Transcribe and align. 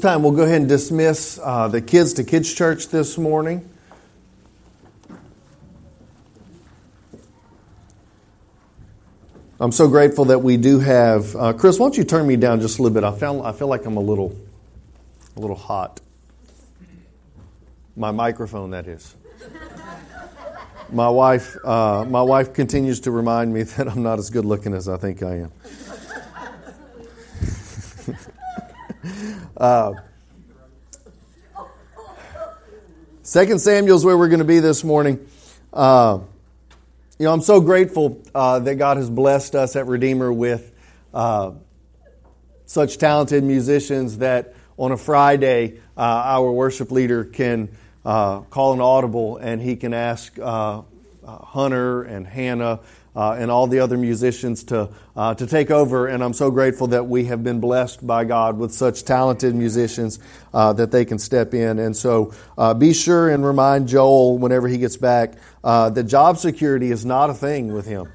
time, 0.00 0.22
we'll 0.22 0.32
go 0.32 0.42
ahead 0.42 0.60
and 0.60 0.68
dismiss 0.68 1.38
uh, 1.42 1.68
the 1.68 1.80
kids 1.80 2.14
to 2.14 2.24
Kids 2.24 2.52
Church 2.52 2.88
this 2.88 3.18
morning. 3.18 3.68
I'm 9.60 9.72
so 9.72 9.88
grateful 9.88 10.24
that 10.26 10.38
we 10.38 10.56
do 10.56 10.78
have. 10.78 11.36
Uh, 11.36 11.52
Chris, 11.52 11.78
why 11.78 11.84
don't 11.84 11.98
you 11.98 12.04
turn 12.04 12.26
me 12.26 12.36
down 12.36 12.60
just 12.60 12.78
a 12.78 12.82
little 12.82 12.94
bit? 12.94 13.04
I 13.04 13.16
feel, 13.16 13.42
I 13.42 13.52
feel 13.52 13.68
like 13.68 13.84
I'm 13.84 13.98
a 13.98 14.00
little, 14.00 14.34
a 15.36 15.40
little 15.40 15.56
hot. 15.56 16.00
My 17.94 18.10
microphone, 18.10 18.70
that 18.70 18.86
is. 18.86 19.14
My 20.90 21.10
wife, 21.10 21.56
uh, 21.64 22.06
my 22.08 22.22
wife 22.22 22.54
continues 22.54 23.00
to 23.00 23.10
remind 23.10 23.52
me 23.52 23.62
that 23.76 23.86
I'm 23.86 24.02
not 24.02 24.18
as 24.18 24.30
good 24.30 24.46
looking 24.46 24.72
as 24.72 24.88
I 24.88 24.96
think 24.96 25.22
I 25.22 25.40
am. 25.40 25.52
Uh, 29.60 29.92
Second 33.22 33.60
Samuel 33.60 33.96
is 33.96 34.04
where 34.04 34.16
we're 34.16 34.28
going 34.28 34.40
to 34.40 34.44
be 34.46 34.58
this 34.58 34.82
morning. 34.82 35.28
Uh, 35.72 36.20
you 37.18 37.26
know, 37.26 37.32
I'm 37.32 37.42
so 37.42 37.60
grateful 37.60 38.22
uh, 38.34 38.60
that 38.60 38.76
God 38.76 38.96
has 38.96 39.10
blessed 39.10 39.54
us 39.54 39.76
at 39.76 39.86
Redeemer 39.86 40.32
with 40.32 40.72
uh, 41.12 41.52
such 42.64 42.96
talented 42.96 43.44
musicians 43.44 44.18
that 44.18 44.54
on 44.78 44.92
a 44.92 44.96
Friday, 44.96 45.78
uh, 45.94 46.00
our 46.00 46.50
worship 46.50 46.90
leader 46.90 47.24
can 47.24 47.68
uh, 48.04 48.40
call 48.40 48.72
an 48.72 48.80
audible 48.80 49.36
and 49.36 49.60
he 49.60 49.76
can 49.76 49.92
ask 49.92 50.38
uh, 50.38 50.80
Hunter 51.26 52.02
and 52.02 52.26
Hannah 52.26 52.80
uh, 53.14 53.32
and 53.32 53.50
all 53.50 53.66
the 53.66 53.80
other 53.80 53.96
musicians 53.96 54.64
to, 54.64 54.88
uh, 55.16 55.34
to 55.34 55.46
take 55.46 55.70
over. 55.70 56.06
And 56.06 56.22
I'm 56.22 56.32
so 56.32 56.50
grateful 56.50 56.88
that 56.88 57.06
we 57.06 57.24
have 57.24 57.42
been 57.42 57.60
blessed 57.60 58.06
by 58.06 58.24
God 58.24 58.58
with 58.58 58.72
such 58.72 59.04
talented 59.04 59.54
musicians 59.54 60.18
uh, 60.54 60.72
that 60.74 60.90
they 60.90 61.04
can 61.04 61.18
step 61.18 61.54
in. 61.54 61.78
And 61.78 61.96
so 61.96 62.32
uh, 62.56 62.74
be 62.74 62.92
sure 62.92 63.28
and 63.28 63.44
remind 63.44 63.88
Joel 63.88 64.38
whenever 64.38 64.68
he 64.68 64.78
gets 64.78 64.96
back 64.96 65.34
uh, 65.64 65.90
that 65.90 66.04
job 66.04 66.38
security 66.38 66.90
is 66.90 67.04
not 67.04 67.30
a 67.30 67.34
thing 67.34 67.72
with 67.72 67.86
him. 67.86 68.10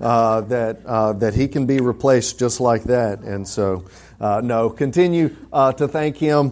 Uh, 0.00 0.40
that 0.42 0.84
that 1.20 1.34
he 1.34 1.46
can 1.46 1.66
be 1.66 1.80
replaced 1.80 2.38
just 2.38 2.60
like 2.60 2.84
that, 2.84 3.20
and 3.20 3.46
so 3.46 3.84
no, 4.20 4.70
continue 4.70 5.28
to 5.52 5.88
thank 5.88 6.16
him 6.16 6.50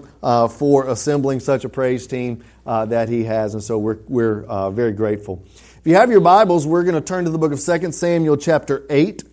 for 0.50 0.89
assembling 0.89 1.41
such 1.41 1.65
a 1.65 1.69
praise 1.69 2.06
team 2.06 2.44
that 2.65 3.09
he 3.09 3.25
has, 3.25 3.55
and 3.55 3.62
so 3.62 3.78
we're 3.78 3.98
we're 4.09 4.70
very 4.70 4.92
grateful. 4.92 5.42
If 5.81 5.86
you 5.86 5.95
have 5.95 6.11
your 6.11 6.20
Bibles, 6.20 6.67
we're 6.67 6.83
going 6.83 6.95
to 6.95 7.00
turn 7.00 7.25
to 7.25 7.31
the 7.31 7.39
book 7.39 7.53
of 7.53 7.64
2 7.64 7.92
Samuel, 7.92 8.36
chapter 8.36 8.84
8. 8.91 9.25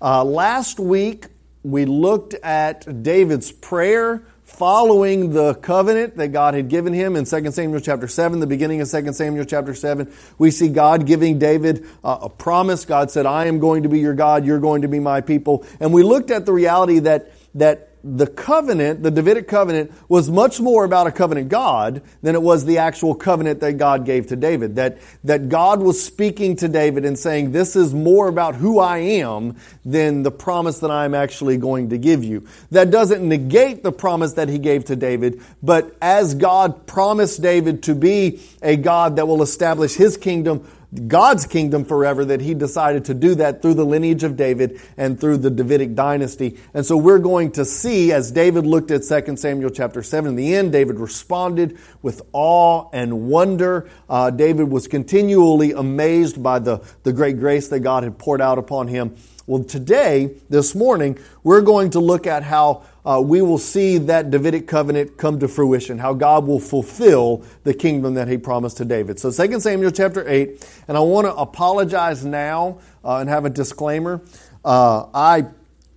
Uh, 0.00 0.24
last 0.24 0.80
week, 0.80 1.26
we 1.62 1.84
looked 1.84 2.32
at 2.32 3.02
David's 3.02 3.52
prayer 3.52 4.24
following 4.44 5.34
the 5.34 5.56
covenant 5.56 6.16
that 6.16 6.28
God 6.28 6.54
had 6.54 6.70
given 6.70 6.94
him 6.94 7.16
in 7.16 7.26
2 7.26 7.50
Samuel 7.50 7.80
chapter 7.80 8.08
7, 8.08 8.40
the 8.40 8.46
beginning 8.46 8.80
of 8.80 8.90
2 8.90 9.12
Samuel 9.12 9.44
chapter 9.44 9.74
7. 9.74 10.10
We 10.38 10.50
see 10.50 10.70
God 10.70 11.04
giving 11.04 11.38
David 11.38 11.86
uh, 12.02 12.20
a 12.22 12.28
promise. 12.30 12.86
God 12.86 13.10
said, 13.10 13.26
I 13.26 13.44
am 13.44 13.58
going 13.58 13.82
to 13.82 13.90
be 13.90 14.00
your 14.00 14.14
God, 14.14 14.46
you're 14.46 14.58
going 14.58 14.80
to 14.80 14.88
be 14.88 15.00
my 15.00 15.20
people. 15.20 15.66
And 15.80 15.92
we 15.92 16.02
looked 16.02 16.30
at 16.30 16.46
the 16.46 16.52
reality 16.54 17.00
that, 17.00 17.30
that 17.56 17.89
the 18.02 18.26
covenant, 18.26 19.02
the 19.02 19.10
Davidic 19.10 19.48
covenant, 19.48 19.92
was 20.08 20.30
much 20.30 20.60
more 20.60 20.84
about 20.84 21.06
a 21.06 21.12
covenant 21.12 21.48
God 21.48 22.02
than 22.22 22.34
it 22.34 22.42
was 22.42 22.64
the 22.64 22.78
actual 22.78 23.14
covenant 23.14 23.60
that 23.60 23.74
God 23.74 24.04
gave 24.04 24.28
to 24.28 24.36
David. 24.36 24.76
That, 24.76 24.98
that 25.24 25.48
God 25.48 25.82
was 25.82 26.02
speaking 26.02 26.56
to 26.56 26.68
David 26.68 27.04
and 27.04 27.18
saying, 27.18 27.52
this 27.52 27.76
is 27.76 27.92
more 27.92 28.28
about 28.28 28.54
who 28.54 28.78
I 28.78 28.98
am 28.98 29.56
than 29.84 30.22
the 30.22 30.30
promise 30.30 30.78
that 30.80 30.90
I'm 30.90 31.14
actually 31.14 31.56
going 31.56 31.90
to 31.90 31.98
give 31.98 32.24
you. 32.24 32.46
That 32.70 32.90
doesn't 32.90 33.26
negate 33.26 33.82
the 33.82 33.92
promise 33.92 34.34
that 34.34 34.48
he 34.48 34.58
gave 34.58 34.86
to 34.86 34.96
David, 34.96 35.40
but 35.62 35.94
as 36.00 36.34
God 36.34 36.86
promised 36.86 37.42
David 37.42 37.82
to 37.84 37.94
be 37.94 38.40
a 38.62 38.76
God 38.76 39.16
that 39.16 39.28
will 39.28 39.42
establish 39.42 39.94
his 39.94 40.16
kingdom 40.16 40.66
God's 41.06 41.46
kingdom 41.46 41.84
forever, 41.84 42.24
that 42.24 42.40
he 42.40 42.54
decided 42.54 43.04
to 43.06 43.14
do 43.14 43.36
that 43.36 43.62
through 43.62 43.74
the 43.74 43.84
lineage 43.84 44.24
of 44.24 44.36
David 44.36 44.80
and 44.96 45.20
through 45.20 45.38
the 45.38 45.50
Davidic 45.50 45.94
dynasty. 45.94 46.58
And 46.74 46.84
so 46.84 46.96
we're 46.96 47.20
going 47.20 47.52
to 47.52 47.64
see, 47.64 48.12
as 48.12 48.32
David 48.32 48.66
looked 48.66 48.90
at 48.90 49.02
2 49.04 49.36
Samuel 49.36 49.70
chapter 49.70 50.02
7, 50.02 50.30
in 50.30 50.36
the 50.36 50.54
end, 50.54 50.72
David 50.72 50.98
responded 50.98 51.78
with 52.02 52.22
awe 52.32 52.88
and 52.92 53.28
wonder. 53.28 53.88
Uh, 54.08 54.30
David 54.30 54.64
was 54.68 54.88
continually 54.88 55.72
amazed 55.72 56.42
by 56.42 56.58
the, 56.58 56.84
the 57.04 57.12
great 57.12 57.38
grace 57.38 57.68
that 57.68 57.80
God 57.80 58.02
had 58.02 58.18
poured 58.18 58.40
out 58.40 58.58
upon 58.58 58.88
him. 58.88 59.16
Well, 59.50 59.64
today, 59.64 60.30
this 60.48 60.76
morning, 60.76 61.18
we're 61.42 61.62
going 61.62 61.90
to 61.90 61.98
look 61.98 62.28
at 62.28 62.44
how 62.44 62.84
uh, 63.04 63.20
we 63.20 63.42
will 63.42 63.58
see 63.58 63.98
that 63.98 64.30
Davidic 64.30 64.68
covenant 64.68 65.16
come 65.18 65.40
to 65.40 65.48
fruition, 65.48 65.98
how 65.98 66.14
God 66.14 66.46
will 66.46 66.60
fulfill 66.60 67.44
the 67.64 67.74
kingdom 67.74 68.14
that 68.14 68.28
he 68.28 68.38
promised 68.38 68.76
to 68.76 68.84
David. 68.84 69.18
So 69.18 69.32
2 69.32 69.58
Samuel 69.58 69.90
chapter 69.90 70.24
8, 70.24 70.64
and 70.86 70.96
I 70.96 71.00
want 71.00 71.26
to 71.26 71.34
apologize 71.34 72.24
now 72.24 72.78
uh, 73.04 73.16
and 73.16 73.28
have 73.28 73.44
a 73.44 73.50
disclaimer. 73.50 74.22
Uh, 74.64 75.06
I 75.12 75.46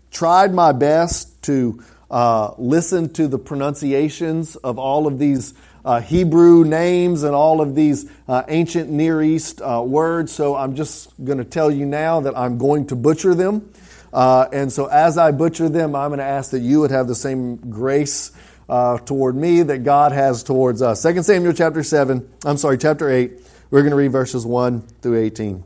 tried 0.10 0.52
my 0.52 0.72
best 0.72 1.44
to 1.44 1.84
uh, 2.10 2.56
listen 2.58 3.14
to 3.14 3.28
the 3.28 3.38
pronunciations 3.38 4.56
of 4.56 4.80
all 4.80 5.06
of 5.06 5.20
these 5.20 5.54
uh, 5.86 6.02
Hebrew 6.02 6.64
names 6.64 7.24
and 7.24 7.36
all 7.36 7.62
of 7.62 7.76
these 7.76 8.10
uh, 8.28 8.44
ancient 8.48 8.90
Near 8.90 9.22
East 9.22 9.62
words, 9.62 10.32
so 10.32 10.56
I'm 10.56 10.76
just 10.76 11.12
going 11.24 11.40
to 11.40 11.46
tell 11.46 11.70
you 11.72 11.86
now 11.86 12.22
that 12.22 12.38
I'm 12.38 12.58
going 12.58 12.88
to 12.88 12.96
butcher 12.96 13.36
them. 13.36 13.74
Uh, 14.14 14.48
and 14.54 14.72
so 14.72 14.86
as 14.86 15.18
I 15.18 15.32
butcher 15.32 15.70
them, 15.70 15.96
I'm 15.96 16.10
going 16.10 16.20
to 16.20 16.24
ask 16.24 16.52
that 16.52 16.60
you 16.60 16.82
would 16.82 16.92
have 16.92 17.08
the 17.08 17.16
same 17.16 17.58
grace 17.58 18.32
uh, 18.70 19.00
toward 19.00 19.36
me 19.36 19.64
that 19.64 19.80
God 19.80 20.12
has 20.12 20.44
towards 20.44 20.82
us. 20.82 21.02
2 21.02 21.24
Samuel 21.24 21.54
chapter 21.54 21.84
7, 21.84 22.32
I'm 22.46 22.58
sorry, 22.58 22.78
chapter 22.78 23.10
8. 23.10 23.32
We're 23.72 23.82
going 23.82 23.92
to 23.92 23.98
read 23.98 24.12
verses 24.12 24.46
1 24.46 24.82
through 25.02 25.20
18. 25.20 25.64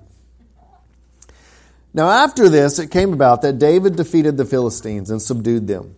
Now, 1.94 2.09
after 2.09 2.47
this, 2.47 2.79
it 2.79 2.89
came 2.89 3.11
about 3.11 3.41
that 3.41 3.59
David 3.59 3.97
defeated 3.97 4.38
the 4.38 4.45
Philistines 4.45 5.09
and 5.09 5.22
subdued 5.22 5.67
them. 5.67 5.95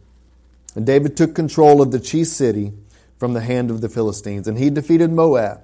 And 0.76 0.86
David 0.86 1.16
took 1.18 1.36
control 1.36 1.82
of 1.82 1.92
the 1.92 2.00
chief 2.00 2.28
city 2.28 2.74
from 3.20 3.34
the 3.34 3.42
hand 3.42 3.70
of 3.70 3.82
the 3.82 3.90
Philistines. 3.90 4.48
And 4.48 4.58
he 4.58 4.72
defeated 4.72 5.12
Moab 5.12 5.62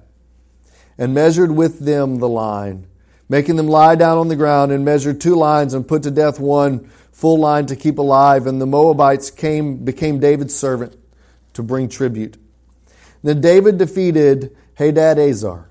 and 0.96 1.12
measured 1.12 1.50
with 1.50 1.80
them 1.80 2.20
the 2.20 2.28
line 2.28 2.86
making 3.28 3.56
them 3.56 3.66
lie 3.66 3.94
down 3.94 4.18
on 4.18 4.28
the 4.28 4.36
ground 4.36 4.72
and 4.72 4.84
measured 4.84 5.20
two 5.20 5.34
lines 5.34 5.74
and 5.74 5.86
put 5.86 6.02
to 6.04 6.10
death 6.10 6.38
one 6.38 6.88
full 7.12 7.38
line 7.38 7.66
to 7.66 7.76
keep 7.76 7.98
alive. 7.98 8.46
And 8.46 8.60
the 8.60 8.66
Moabites 8.66 9.30
came, 9.30 9.84
became 9.84 10.20
David's 10.20 10.54
servant 10.54 10.96
to 11.54 11.62
bring 11.62 11.88
tribute. 11.88 12.36
Then 13.22 13.40
David 13.40 13.78
defeated 13.78 14.56
Hadadezer, 14.78 15.66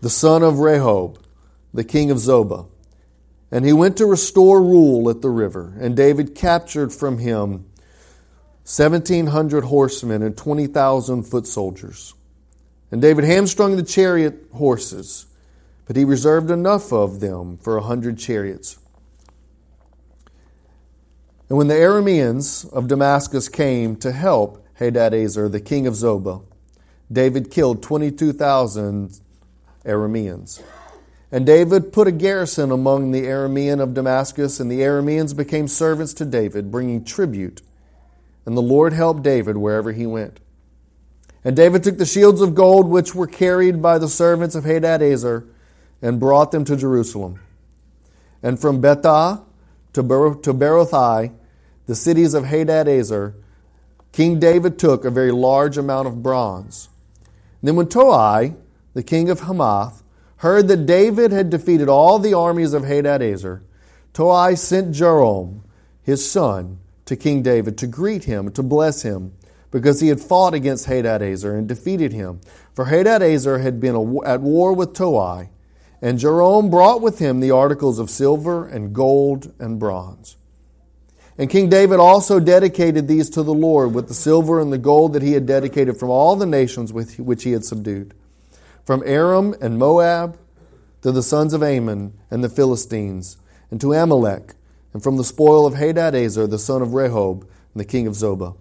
the 0.00 0.10
son 0.10 0.42
of 0.42 0.54
Rehob, 0.54 1.18
the 1.72 1.84
king 1.84 2.10
of 2.10 2.18
Zobah. 2.18 2.68
And 3.52 3.64
he 3.64 3.72
went 3.72 3.96
to 3.98 4.06
restore 4.06 4.60
rule 4.60 5.08
at 5.08 5.22
the 5.22 5.30
river. 5.30 5.74
And 5.78 5.96
David 5.96 6.34
captured 6.34 6.92
from 6.92 7.18
him 7.18 7.66
1,700 8.66 9.64
horsemen 9.64 10.22
and 10.22 10.36
20,000 10.36 11.22
foot 11.22 11.46
soldiers. 11.46 12.14
And 12.90 13.00
David 13.00 13.24
hamstrung 13.24 13.76
the 13.76 13.82
chariot 13.82 14.46
horses 14.52 15.26
but 15.86 15.96
he 15.96 16.04
reserved 16.04 16.50
enough 16.50 16.92
of 16.92 17.20
them 17.20 17.56
for 17.58 17.76
a 17.76 17.82
hundred 17.82 18.18
chariots. 18.18 18.78
And 21.48 21.56
when 21.56 21.68
the 21.68 21.74
Arameans 21.74 22.70
of 22.72 22.88
Damascus 22.88 23.48
came 23.48 23.94
to 23.96 24.10
help 24.10 24.66
Hadadezer, 24.80 25.50
the 25.50 25.60
king 25.60 25.86
of 25.86 25.94
Zobah, 25.94 26.42
David 27.10 27.52
killed 27.52 27.84
22,000 27.84 29.20
Arameans. 29.84 30.60
And 31.30 31.46
David 31.46 31.92
put 31.92 32.08
a 32.08 32.12
garrison 32.12 32.72
among 32.72 33.12
the 33.12 33.22
Aramean 33.22 33.80
of 33.80 33.94
Damascus, 33.94 34.58
and 34.58 34.68
the 34.68 34.80
Arameans 34.80 35.36
became 35.36 35.68
servants 35.68 36.14
to 36.14 36.24
David, 36.24 36.72
bringing 36.72 37.04
tribute. 37.04 37.62
And 38.46 38.56
the 38.56 38.62
Lord 38.62 38.92
helped 38.92 39.22
David 39.22 39.56
wherever 39.56 39.92
he 39.92 40.06
went. 40.06 40.40
And 41.44 41.54
David 41.54 41.82
took 41.84 41.98
the 41.98 42.06
shields 42.06 42.40
of 42.40 42.54
gold 42.54 42.88
which 42.88 43.14
were 43.14 43.26
carried 43.26 43.82
by 43.82 43.98
the 43.98 44.08
servants 44.08 44.54
of 44.54 44.64
Hadadezer 44.64 45.46
and 46.00 46.18
brought 46.18 46.52
them 46.52 46.64
to 46.64 46.76
Jerusalem. 46.76 47.40
And 48.42 48.58
from 48.58 48.80
Betah 48.80 49.42
to, 49.92 50.02
Ber- 50.02 50.36
to 50.36 50.54
Berothai, 50.54 51.32
the 51.86 51.94
cities 51.94 52.34
of 52.34 52.44
Hadadezer, 52.44 53.34
King 54.12 54.38
David 54.38 54.78
took 54.78 55.04
a 55.04 55.10
very 55.10 55.30
large 55.30 55.76
amount 55.76 56.08
of 56.08 56.22
bronze. 56.22 56.88
And 57.60 57.68
then 57.68 57.76
when 57.76 57.88
Toi, 57.88 58.54
the 58.94 59.02
king 59.02 59.28
of 59.30 59.40
Hamath, 59.40 60.02
heard 60.38 60.68
that 60.68 60.86
David 60.86 61.32
had 61.32 61.50
defeated 61.50 61.88
all 61.88 62.18
the 62.18 62.34
armies 62.34 62.72
of 62.72 62.82
Hadadezer, 62.82 63.62
Toi 64.12 64.54
sent 64.54 64.94
Joram, 64.94 65.62
his 66.02 66.28
son, 66.28 66.78
to 67.06 67.16
King 67.16 67.42
David 67.42 67.78
to 67.78 67.86
greet 67.86 68.24
him, 68.24 68.50
to 68.52 68.62
bless 68.62 69.02
him, 69.02 69.32
because 69.70 70.00
he 70.00 70.08
had 70.08 70.20
fought 70.20 70.54
against 70.54 70.86
Hadadezer 70.86 71.56
and 71.56 71.66
defeated 71.66 72.12
him. 72.12 72.40
For 72.74 72.86
Hadadezer 72.86 73.62
had 73.62 73.80
been 73.80 74.20
at 74.24 74.40
war 74.40 74.72
with 74.72 74.94
Toi, 74.94 75.48
and 76.02 76.18
Joram 76.18 76.70
brought 76.70 77.00
with 77.00 77.18
him 77.18 77.40
the 77.40 77.50
articles 77.50 77.98
of 77.98 78.10
silver 78.10 78.66
and 78.66 78.94
gold 78.94 79.52
and 79.58 79.78
bronze. 79.78 80.36
And 81.38 81.50
King 81.50 81.68
David 81.68 82.00
also 82.00 82.40
dedicated 82.40 83.08
these 83.08 83.28
to 83.30 83.42
the 83.42 83.52
Lord 83.52 83.94
with 83.94 84.08
the 84.08 84.14
silver 84.14 84.60
and 84.60 84.72
the 84.72 84.78
gold 84.78 85.12
that 85.12 85.22
he 85.22 85.32
had 85.32 85.46
dedicated 85.46 85.98
from 85.98 86.08
all 86.08 86.34
the 86.36 86.46
nations 86.46 86.92
with 86.92 87.18
which 87.18 87.44
he 87.44 87.52
had 87.52 87.64
subdued, 87.64 88.14
from 88.84 89.02
Aram 89.04 89.54
and 89.60 89.78
Moab 89.78 90.38
to 91.02 91.12
the 91.12 91.22
sons 91.22 91.52
of 91.52 91.62
Ammon 91.62 92.14
and 92.30 92.42
the 92.42 92.48
Philistines, 92.48 93.36
and 93.70 93.80
to 93.80 93.92
Amalek, 93.92 94.54
and 94.96 95.02
from 95.02 95.18
the 95.18 95.24
spoil 95.24 95.66
of 95.66 95.74
Hadadezer, 95.74 96.48
the 96.48 96.58
son 96.58 96.80
of 96.80 96.88
Rehob, 96.88 97.42
and 97.42 97.50
the 97.74 97.84
king 97.84 98.06
of 98.06 98.14
Zobah. 98.14 98.56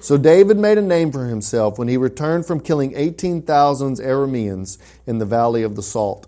So 0.00 0.18
David 0.18 0.56
made 0.56 0.78
a 0.78 0.82
name 0.82 1.12
for 1.12 1.26
himself 1.26 1.78
when 1.78 1.86
he 1.86 1.96
returned 1.96 2.44
from 2.44 2.58
killing 2.58 2.96
18,000 2.96 3.98
Arameans 3.98 4.78
in 5.06 5.18
the 5.18 5.24
valley 5.24 5.62
of 5.62 5.76
the 5.76 5.82
Salt. 5.82 6.26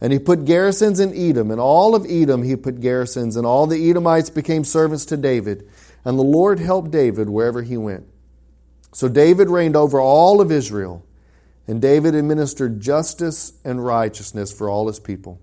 And 0.00 0.12
he 0.12 0.20
put 0.20 0.44
garrisons 0.44 1.00
in 1.00 1.12
Edom, 1.16 1.50
and 1.50 1.60
all 1.60 1.96
of 1.96 2.06
Edom 2.08 2.44
he 2.44 2.54
put 2.54 2.78
garrisons, 2.78 3.34
and 3.34 3.44
all 3.44 3.66
the 3.66 3.90
Edomites 3.90 4.30
became 4.30 4.62
servants 4.62 5.04
to 5.06 5.16
David. 5.16 5.68
And 6.04 6.16
the 6.16 6.22
Lord 6.22 6.60
helped 6.60 6.92
David 6.92 7.28
wherever 7.28 7.62
he 7.62 7.76
went. 7.76 8.06
So 8.92 9.08
David 9.08 9.50
reigned 9.50 9.74
over 9.74 10.00
all 10.00 10.40
of 10.40 10.52
Israel, 10.52 11.04
and 11.66 11.82
David 11.82 12.14
administered 12.14 12.80
justice 12.80 13.54
and 13.64 13.84
righteousness 13.84 14.52
for 14.52 14.70
all 14.70 14.86
his 14.86 15.00
people. 15.00 15.40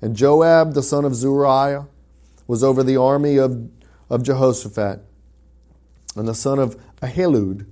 And 0.00 0.16
Joab, 0.16 0.74
the 0.74 0.82
son 0.82 1.04
of 1.04 1.14
Zeruiah, 1.14 1.86
was 2.46 2.64
over 2.64 2.82
the 2.82 2.96
army 2.96 3.36
of, 3.36 3.68
of 4.08 4.22
Jehoshaphat, 4.22 5.00
and 6.16 6.28
the 6.28 6.34
son 6.34 6.58
of 6.58 6.80
Ahilud 7.00 7.66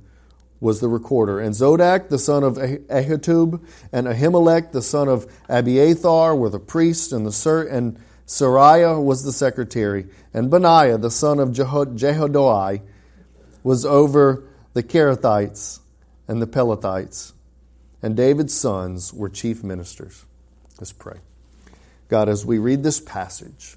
was 0.60 0.80
the 0.80 0.88
recorder. 0.88 1.40
And 1.40 1.54
Zodak, 1.54 2.08
the 2.08 2.18
son 2.18 2.42
of 2.42 2.56
Ahitub, 2.56 3.64
and 3.92 4.06
Ahimelech, 4.06 4.72
the 4.72 4.82
son 4.82 5.08
of 5.08 5.30
Abiathar, 5.48 6.34
were 6.34 6.50
the 6.50 6.58
priests, 6.60 7.12
and 7.12 7.26
the 7.26 7.68
and 7.70 7.98
Seraiah 8.26 9.02
was 9.02 9.24
the 9.24 9.32
secretary. 9.32 10.06
And 10.34 10.50
Benaiah, 10.50 10.98
the 10.98 11.10
son 11.10 11.38
of 11.38 11.52
Jehoiada, 11.52 12.82
was 13.62 13.84
over 13.84 14.44
the 14.74 14.82
Kerethites 14.82 15.80
and 16.28 16.42
the 16.42 16.46
Pelethites. 16.46 17.32
And 18.02 18.16
David's 18.16 18.54
sons 18.54 19.12
were 19.12 19.28
chief 19.28 19.64
ministers. 19.64 20.24
Let's 20.78 20.92
pray. 20.92 21.18
God, 22.08 22.28
as 22.28 22.46
we 22.46 22.58
read 22.58 22.82
this 22.82 23.00
passage, 23.00 23.76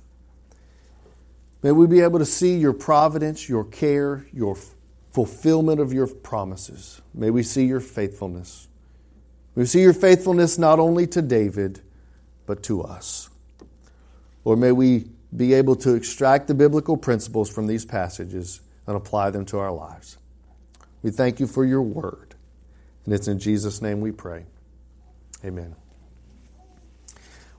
may 1.63 1.71
we 1.71 1.87
be 1.87 2.01
able 2.01 2.19
to 2.19 2.25
see 2.25 2.57
your 2.57 2.73
providence, 2.73 3.49
your 3.49 3.63
care, 3.63 4.27
your 4.31 4.57
fulfillment 5.11 5.79
of 5.79 5.91
your 5.91 6.07
promises. 6.07 7.01
May 7.13 7.31
we 7.31 7.43
see 7.43 7.65
your 7.65 7.79
faithfulness. 7.79 8.67
May 9.55 9.61
we 9.63 9.67
see 9.67 9.81
your 9.81 9.93
faithfulness 9.93 10.57
not 10.57 10.79
only 10.79 11.07
to 11.07 11.21
David, 11.21 11.81
but 12.45 12.63
to 12.63 12.83
us. 12.83 13.29
Lord, 14.45 14.59
may 14.59 14.71
we 14.71 15.05
be 15.35 15.53
able 15.53 15.75
to 15.77 15.93
extract 15.93 16.47
the 16.47 16.53
biblical 16.53 16.97
principles 16.97 17.49
from 17.49 17.67
these 17.67 17.85
passages 17.85 18.61
and 18.87 18.95
apply 18.95 19.29
them 19.31 19.45
to 19.45 19.59
our 19.59 19.71
lives. 19.71 20.17
We 21.03 21.11
thank 21.11 21.39
you 21.39 21.47
for 21.47 21.65
your 21.65 21.81
word. 21.81 22.35
And 23.05 23.13
it's 23.13 23.27
in 23.27 23.39
Jesus' 23.39 23.81
name 23.81 24.01
we 24.01 24.11
pray. 24.11 24.45
Amen. 25.43 25.75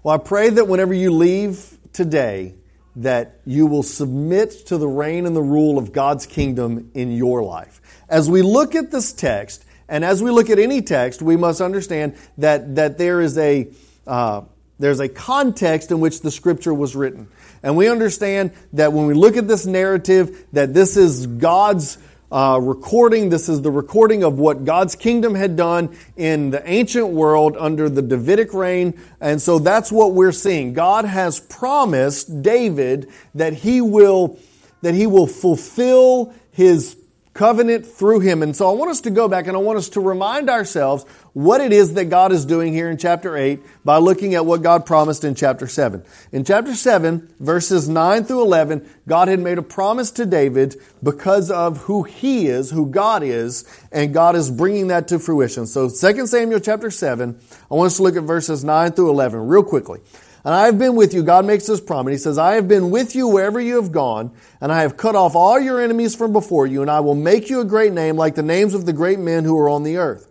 Well, 0.03 0.15
I 0.15 0.19
pray 0.19 0.49
that 0.49 0.67
whenever 0.67 0.95
you 0.95 1.11
leave 1.11 1.77
today, 1.93 2.55
that 2.97 3.41
you 3.45 3.67
will 3.67 3.83
submit 3.83 4.51
to 4.67 4.79
the 4.79 4.89
reign 4.89 5.27
and 5.27 5.37
the 5.37 5.43
rule 5.43 5.77
of 5.77 5.93
God's 5.93 6.25
kingdom 6.25 6.91
in 6.95 7.13
your 7.13 7.43
life. 7.43 7.83
As 8.09 8.31
we 8.31 8.41
look 8.41 8.75
at 8.75 8.91
this 8.91 9.13
text, 9.13 9.63
and 9.91 10.03
as 10.03 10.23
we 10.23 10.31
look 10.31 10.49
at 10.49 10.59
any 10.59 10.81
text, 10.81 11.21
we 11.21 11.37
must 11.37 11.61
understand 11.61 12.15
that, 12.39 12.77
that 12.77 12.97
there 12.97 13.21
is 13.21 13.37
a, 13.37 13.71
uh, 14.07 14.43
there's 14.79 15.01
a 15.01 15.09
context 15.09 15.91
in 15.91 16.01
which 16.01 16.23
the 16.23 16.31
scripture 16.31 16.73
was 16.73 16.97
written. 16.97 17.29
And 17.63 17.77
we 17.77 17.89
understand 17.89 18.53
that 18.73 18.95
when 18.95 19.07
we 19.07 19.13
look 19.13 19.37
at 19.37 19.49
this 19.49 19.67
narrative, 19.67 20.47
that 20.55 20.73
this 20.73 20.97
is 20.97 21.27
God's 21.27 21.99
uh, 22.31 22.61
recording. 22.63 23.29
This 23.29 23.49
is 23.49 23.63
the 23.63 23.71
recording 23.71 24.23
of 24.23 24.39
what 24.39 24.65
God's 24.65 24.95
kingdom 24.95 25.35
had 25.35 25.57
done 25.57 25.97
in 26.17 26.51
the 26.51 26.69
ancient 26.69 27.09
world 27.09 27.57
under 27.59 27.89
the 27.89 28.03
Davidic 28.03 28.55
reign. 28.55 29.01
And 29.21 29.41
so 29.43 29.59
that's 29.59 29.91
what 29.91 30.13
we're 30.13 30.33
seeing. 30.33 30.73
God 30.73 31.05
has 31.05 31.41
promised 31.41 32.43
David 32.43 33.09
that 33.35 33.55
he 33.55 33.81
will, 33.81 34.39
that 34.83 34.95
he 34.95 35.07
will 35.07 35.27
fulfill 35.27 36.33
his 36.53 36.97
covenant 37.33 37.87
through 37.87 38.21
him. 38.21 38.43
And 38.43 38.57
so 38.57 38.69
I 38.69 38.73
want 38.73 38.91
us 38.91 39.03
to 39.03 39.11
go 39.11 39.29
back 39.29 39.47
and 39.47 39.57
I 39.57 39.61
want 39.61 39.79
us 39.79 39.89
to 39.91 40.01
remind 40.01 40.51
ourselves 40.51 41.05
what 41.33 41.61
it 41.61 41.73
is 41.73 41.95
that 41.95 42.07
God 42.07 42.33
is 42.33 42.45
doing 42.45 42.73
here 42.73 42.91
in 42.91 42.99
chapter 42.99 43.37
8 43.37 43.61
by 43.85 43.99
looking 43.99 44.35
at 44.35 44.45
what 44.45 44.63
God 44.63 44.85
promised 44.85 45.23
in 45.23 45.37
chapter 45.37 45.69
7. 45.69 46.03
In 46.33 46.45
chapter 46.45 46.75
7, 46.75 47.33
verses 47.39 47.89
9 47.89 48.25
through 48.25 48.43
11, 48.43 48.89
God 49.07 49.29
had 49.29 49.39
made 49.39 49.59
a 49.59 49.63
promise 49.63 50.11
to 50.13 50.27
David 50.27 50.75
because 51.03 51.51
of 51.51 51.79
who 51.85 52.03
he 52.03 52.49
is, 52.49 52.71
who 52.71 52.87
God 52.87 53.23
is, 53.23 53.65
and 53.93 54.13
God 54.13 54.35
is 54.35 54.51
bringing 54.51 54.89
that 54.89 55.07
to 55.09 55.21
fruition. 55.21 55.67
So 55.67 55.89
2 55.89 56.27
Samuel 56.27 56.59
chapter 56.59 56.91
7, 56.91 57.41
I 57.71 57.75
want 57.75 57.87
us 57.87 57.97
to 57.99 58.03
look 58.03 58.17
at 58.17 58.25
verses 58.25 58.65
9 58.65 58.93
through 58.93 59.11
11 59.11 59.47
real 59.47 59.63
quickly. 59.63 60.01
And 60.45 60.55
I 60.55 60.67
have 60.67 60.79
been 60.79 60.95
with 60.97 61.13
you. 61.13 61.23
God 61.23 61.45
makes 61.45 61.67
this 61.67 61.81
promise. 61.81 62.13
He 62.13 62.19
says, 62.19 62.39
I 62.39 62.55
have 62.55 62.67
been 62.67 62.91
with 62.91 63.15
you 63.15 63.29
wherever 63.29 63.61
you 63.61 63.77
have 63.77 63.93
gone, 63.93 64.33
and 64.61 64.73
I 64.73 64.83
have 64.83 64.97
cut 64.97 65.15
off 65.15 65.35
all 65.35 65.61
your 65.61 65.81
enemies 65.81 66.15
from 66.15 66.33
before 66.33 66.67
you, 66.67 66.81
and 66.81 66.91
I 66.91 67.01
will 67.01 67.15
make 67.15 67.51
you 67.51 67.61
a 67.61 67.65
great 67.65 67.93
name 67.93 68.17
like 68.17 68.35
the 68.35 68.43
names 68.43 68.73
of 68.73 68.87
the 68.87 68.93
great 68.93 69.19
men 69.19 69.45
who 69.45 69.59
are 69.59 69.69
on 69.69 69.83
the 69.83 69.99
earth. 69.99 70.27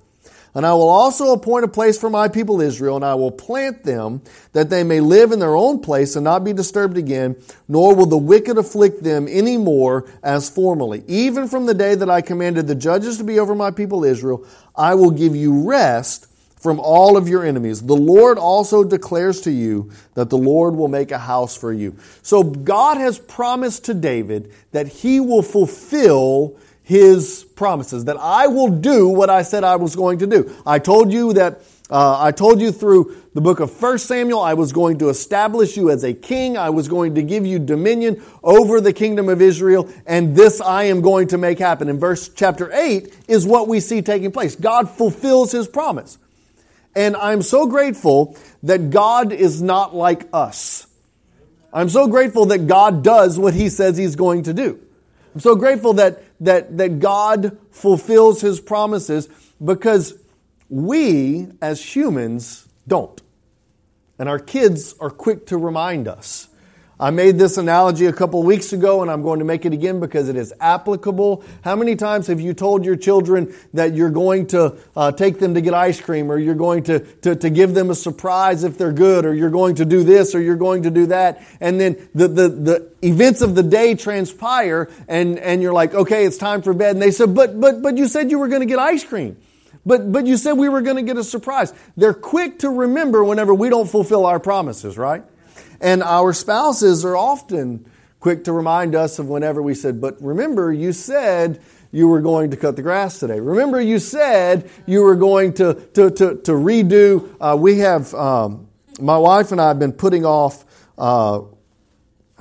And 0.56 0.66
I 0.66 0.74
will 0.74 0.90
also 0.90 1.32
appoint 1.32 1.66
a 1.66 1.68
place 1.68 2.00
for 2.00 2.10
my 2.10 2.28
people 2.28 2.60
Israel, 2.60 2.96
and 2.96 3.06
I 3.06 3.14
will 3.14 3.32
plant 3.32 3.84
them 3.84 4.22
that 4.54 4.72
they 4.72 4.84
may 4.84 5.00
live 5.00 5.32
in 5.32 5.38
their 5.38 5.56
own 5.56 5.80
place 5.80 6.16
and 6.16 6.24
not 6.24 6.44
be 6.44 6.54
disturbed 6.54 6.98
again, 6.98 7.36
nor 7.68 7.94
will 7.96 8.08
the 8.08 8.18
wicked 8.18 8.58
afflict 8.58 9.04
them 9.04 9.28
any 9.30 9.58
more 9.58 10.12
as 10.24 10.50
formerly. 10.50 11.04
Even 11.08 11.48
from 11.48 11.68
the 11.68 11.76
day 11.76 11.94
that 11.94 12.10
I 12.10 12.22
commanded 12.22 12.66
the 12.66 12.74
judges 12.74 13.20
to 13.20 13.24
be 13.24 13.40
over 13.40 13.54
my 13.54 13.70
people 13.70 14.04
Israel, 14.04 14.44
I 14.76 14.96
will 14.96 15.12
give 15.12 15.36
you 15.36 15.70
rest 15.70 16.26
from 16.60 16.80
all 16.80 17.18
of 17.18 17.28
your 17.28 17.46
enemies. 17.46 17.82
The 17.82 17.96
Lord 17.96 18.38
also 18.38 18.84
declares 18.84 19.42
to 19.42 19.52
you 19.52 19.92
that 20.14 20.30
the 20.30 20.38
Lord 20.38 20.76
will 20.76 20.90
make 20.90 21.12
a 21.12 21.18
house 21.18 21.56
for 21.56 21.72
you. 21.74 21.96
So 22.22 22.44
God 22.44 22.98
has 22.98 23.18
promised 23.18 23.86
to 23.86 23.94
David 23.94 24.54
that 24.72 24.88
he 24.88 25.20
will 25.20 25.42
fulfill 25.42 26.58
his 26.84 27.44
promises, 27.56 28.06
that 28.06 28.18
I 28.18 28.48
will 28.48 28.70
do 28.70 29.08
what 29.08 29.30
I 29.30 29.44
said 29.44 29.64
I 29.64 29.76
was 29.76 29.96
going 29.96 30.20
to 30.20 30.28
do. 30.28 30.56
I 30.66 30.80
told 30.80 31.14
you 31.14 31.34
that 31.34 31.62
uh, 31.90 32.18
I 32.20 32.32
told 32.32 32.62
you 32.62 32.72
through 32.72 33.16
the 33.34 33.42
book 33.42 33.60
of 33.60 33.82
1 33.82 33.98
Samuel, 33.98 34.40
I 34.42 34.54
was 34.54 34.72
going 34.72 35.00
to 35.00 35.10
establish 35.10 35.76
you 35.76 35.90
as 35.90 36.04
a 36.04 36.14
king. 36.14 36.56
I 36.56 36.70
was 36.70 36.88
going 36.88 37.16
to 37.16 37.24
give 37.24 37.48
you 37.48 37.58
dominion 37.58 38.24
over 38.44 38.80
the 38.80 38.94
kingdom 38.94 39.28
of 39.28 39.42
Israel, 39.42 39.90
and 40.06 40.36
this 40.36 40.62
I 40.62 40.84
am 40.84 41.02
going 41.02 41.30
to 41.30 41.38
make 41.40 41.58
happen. 41.58 41.90
In 41.90 42.00
verse 42.00 42.30
chapter 42.30 42.72
8 42.72 43.26
is 43.28 43.46
what 43.46 43.68
we 43.68 43.80
see 43.80 44.04
taking 44.04 44.32
place. 44.32 44.56
God 44.56 44.90
fulfills 44.90 45.52
his 45.52 45.68
promise. 45.68 46.20
And 46.96 47.16
I'm 47.16 47.42
so 47.42 47.68
grateful 47.68 48.36
that 48.64 48.90
God 48.90 49.32
is 49.32 49.62
not 49.62 49.96
like 49.96 50.28
us. 50.34 50.88
I'm 51.72 51.90
so 51.90 52.08
grateful 52.08 52.48
that 52.48 52.68
God 52.68 53.04
does 53.04 53.38
what 53.38 53.54
he 53.54 53.70
says 53.70 53.96
he's 53.96 54.16
going 54.16 54.44
to 54.44 54.54
do. 54.54 54.80
I'm 55.34 55.40
so 55.40 55.56
grateful 55.56 55.94
that, 55.94 56.24
that, 56.40 56.78
that 56.78 57.00
God 57.00 57.58
fulfills 57.72 58.42
his 58.42 58.60
promises 58.60 59.30
because 59.64 60.16
we 60.70 61.48
as 61.62 61.96
humans 61.96 62.68
don't. 62.88 63.22
And 64.18 64.28
our 64.28 64.40
kids 64.40 64.96
are 65.00 65.12
quick 65.12 65.48
to 65.48 65.58
remind 65.58 66.08
us. 66.08 66.48
I 67.02 67.12
made 67.12 67.38
this 67.38 67.58
analogy 67.58 68.08
a 68.08 68.14
couple 68.14 68.44
weeks 68.44 68.74
ago 68.74 69.02
and 69.02 69.10
I'm 69.10 69.22
going 69.22 69.40
to 69.40 69.46
make 69.46 69.66
it 69.66 69.72
again 69.72 70.02
because 70.02 70.28
it 70.28 70.36
is 70.36 70.54
applicable. 70.60 71.46
How 71.64 71.78
many 71.78 71.96
times 71.96 72.28
have 72.28 72.42
you 72.42 72.54
told 72.54 72.84
your 72.84 72.98
children 72.98 73.56
that 73.74 73.94
you're 73.94 74.10
going 74.10 74.48
to 74.48 74.76
uh, 74.98 75.14
take 75.14 75.40
them 75.40 75.54
to 75.54 75.62
get 75.62 75.74
ice 75.74 76.02
cream 76.02 76.30
or 76.30 76.38
you're 76.38 76.56
going 76.56 76.84
to, 76.84 77.00
to, 77.00 77.38
to 77.38 77.50
give 77.50 77.74
them 77.74 77.90
a 77.90 77.96
surprise 77.96 78.66
if 78.66 78.78
they're 78.78 78.92
good 78.92 79.26
or 79.26 79.34
you're 79.34 79.50
going 79.50 79.76
to 79.76 79.86
do 79.86 80.04
this 80.04 80.36
or 80.36 80.42
you're 80.42 80.58
going 80.58 80.84
to 80.84 80.92
do 80.92 81.06
that 81.06 81.42
and 81.62 81.80
then 81.80 82.10
the, 82.14 82.28
the, 82.28 82.50
the 82.50 82.92
events 83.02 83.42
of 83.42 83.56
the 83.56 83.64
day 83.64 83.96
transpire 83.96 84.90
and, 85.08 85.40
and 85.40 85.62
you're 85.62 85.72
like, 85.72 85.94
okay, 85.94 86.26
it's 86.26 86.38
time 86.38 86.62
for 86.62 86.74
bed. 86.74 86.98
And 86.98 87.02
they 87.02 87.12
said, 87.12 87.34
but, 87.34 87.62
but, 87.62 87.82
but 87.82 87.96
you 87.96 88.10
said 88.10 88.30
you 88.30 88.40
were 88.40 88.50
going 88.50 88.62
to 88.62 88.66
get 88.66 88.78
ice 88.78 89.06
cream. 89.06 89.38
But, 89.86 90.12
but 90.12 90.28
you 90.28 90.36
said 90.36 90.54
we 90.54 90.68
were 90.68 90.82
going 90.82 90.98
to 90.98 91.04
get 91.04 91.16
a 91.16 91.24
surprise. 91.24 91.74
They're 91.96 92.14
quick 92.14 92.60
to 92.60 92.70
remember 92.70 93.24
whenever 93.24 93.54
we 93.54 93.70
don't 93.70 93.90
fulfill 93.90 94.26
our 94.26 94.40
promises, 94.40 94.98
right? 94.98 95.24
And 95.82 96.04
our 96.04 96.34
spouses 96.34 97.06
are 97.06 97.16
often 97.16 97.86
quick 98.20 98.44
to 98.44 98.52
remind 98.52 98.96
us 98.96 99.20
of 99.20 99.30
whenever 99.30 99.62
we 99.62 99.74
said, 99.74 100.02
but 100.02 100.22
remember, 100.22 100.74
you 100.74 100.92
said 100.92 101.62
you 101.92 102.08
were 102.08 102.22
going 102.22 102.52
to 102.52 102.58
cut 102.58 102.76
the 102.76 102.82
grass 102.82 103.20
today. 103.20 103.40
Remember, 103.40 103.80
you 103.80 103.98
said 103.98 104.70
you 104.86 105.02
were 105.02 105.16
going 105.16 105.54
to, 105.54 105.74
to, 105.94 106.12
to, 106.12 106.36
to 106.36 106.52
redo. 106.52 107.36
Uh, 107.40 107.56
we 107.58 107.80
have, 107.80 108.14
um, 108.14 108.68
my 109.00 109.18
wife 109.18 109.52
and 109.52 109.62
I 109.62 109.70
have 109.70 109.80
been 109.80 109.94
putting 109.94 110.26
off 110.26 110.66
uh, 110.98 111.42